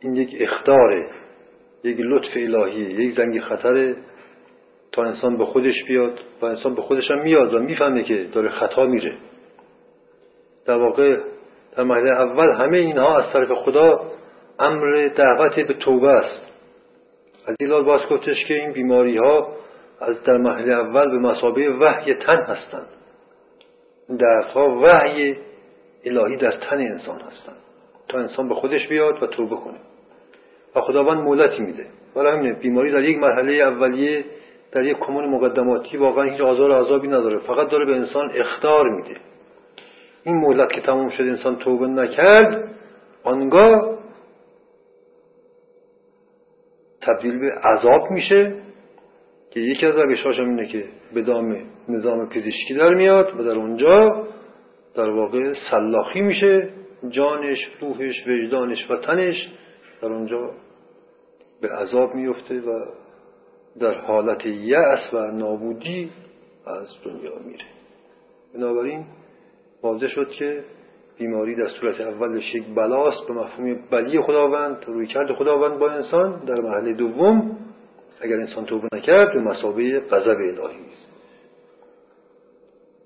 [0.00, 1.10] این یک اختاره
[1.84, 3.96] یک لطف الهیه یک زنگ خطره
[4.92, 8.48] تا انسان به خودش بیاد و انسان به خودش هم میاد و می‌فهمه که داره
[8.48, 9.16] خطا میره.
[10.66, 11.16] در واقع
[11.76, 14.10] در مرحله اول همه اینها از طرف خدا
[14.58, 16.46] امر دعوت به توبه است.
[17.46, 19.56] از این باز گفتش که این بیماری ها
[20.00, 22.88] از در مرحله اول به مسابه وحی تن هستند.
[24.18, 25.36] دردها وحی
[26.04, 27.65] الهی در تن انسان هستند.
[28.08, 29.78] تا انسان به خودش بیاد و توبه کنه.
[30.76, 31.86] و خداوند مولتی میده.
[32.16, 34.24] ولی همینه بیماری در یک مرحله اولیه
[34.72, 37.38] در یک کمون مقدماتی واقعا هیچ آزار و عذابی نداره.
[37.38, 39.16] فقط داره به انسان اختار میده.
[40.24, 42.70] این مهلت که تمام شد انسان توبه نکرد
[43.24, 43.98] آنگاه
[47.00, 48.54] تبدیل به عذاب میشه
[49.50, 50.84] که یکی از روشهاش اینه که
[51.14, 51.56] به دام
[51.88, 54.26] نظام پزشکی در میاد و در اونجا
[54.94, 56.68] در واقع سلاخی میشه.
[57.08, 59.48] جانش روحش وجدانش و تنش
[60.02, 60.50] در اونجا
[61.60, 62.84] به عذاب میفته و
[63.80, 66.10] در حالت یأس و نابودی
[66.66, 67.64] از دنیا میره.
[68.54, 69.04] بنابراین
[69.82, 70.64] واضح شد که
[71.18, 76.44] بیماری در صورت اولش یک بلاست به مفهوم بلی خداوند روی کرد خداوند با انسان.
[76.44, 77.58] در مرحله دوم
[78.20, 81.05] اگر انسان توبه نکرد به مسابه غضب الهی است.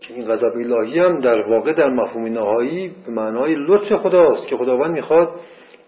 [0.00, 4.56] که این غضب الهی هم در واقع در مفهوم نهایی به معنای لطف خداست که
[4.56, 5.28] خداوند می‌خواد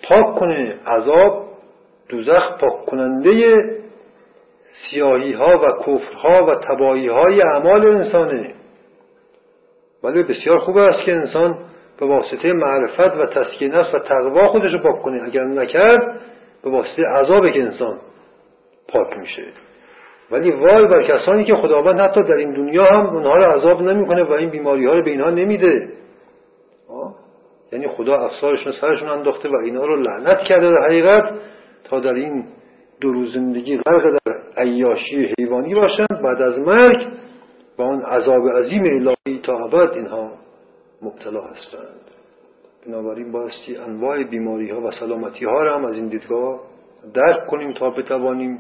[0.09, 1.49] پاک کنه عذاب
[2.09, 3.55] دوزخ پاک کننده
[4.91, 8.55] سیاهی ها و کفرها و تبایی های اعمال انسانه.
[10.03, 11.59] ولی بسیار خوب است که انسان
[12.01, 15.23] به واسطه معرفت و تسکیه نفس و تقوا خودش رو پاک کنه.
[15.25, 16.21] اگر نکرد
[16.65, 17.99] به واسطه عذابه که انسان
[18.89, 19.43] پاک میشه.
[20.33, 24.23] ولی وای بر کسانی که خداوند حتی در این دنیا هم اونها رو عذاب نمی‌کنه
[24.23, 25.89] و این بیماری ها رو به اینها نمیده.
[27.73, 31.33] یعنی خدا افسارشون سرشون انداخته و اینا رو لعنت کرده در حقیقت
[31.85, 32.45] تا در این
[33.01, 37.07] دو روز زندگی غرق در عیاشی حیوانی باشند بعد از مرگ
[37.77, 40.31] با اون عذاب عظیم الهی تا ابد اینها
[41.03, 42.01] مبتلا هستند.
[42.87, 46.61] بنابراین بایستی انواع بیماری ها و سلامتی ها را هم از این دیدگاه
[47.15, 48.59] درک کنیم تا بتوانیم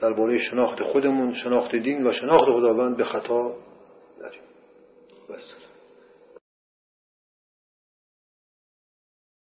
[0.00, 3.54] درباره شناخت خودمون شناخت دین و شناخت خداوند به خطا
[4.20, 4.42] نریم.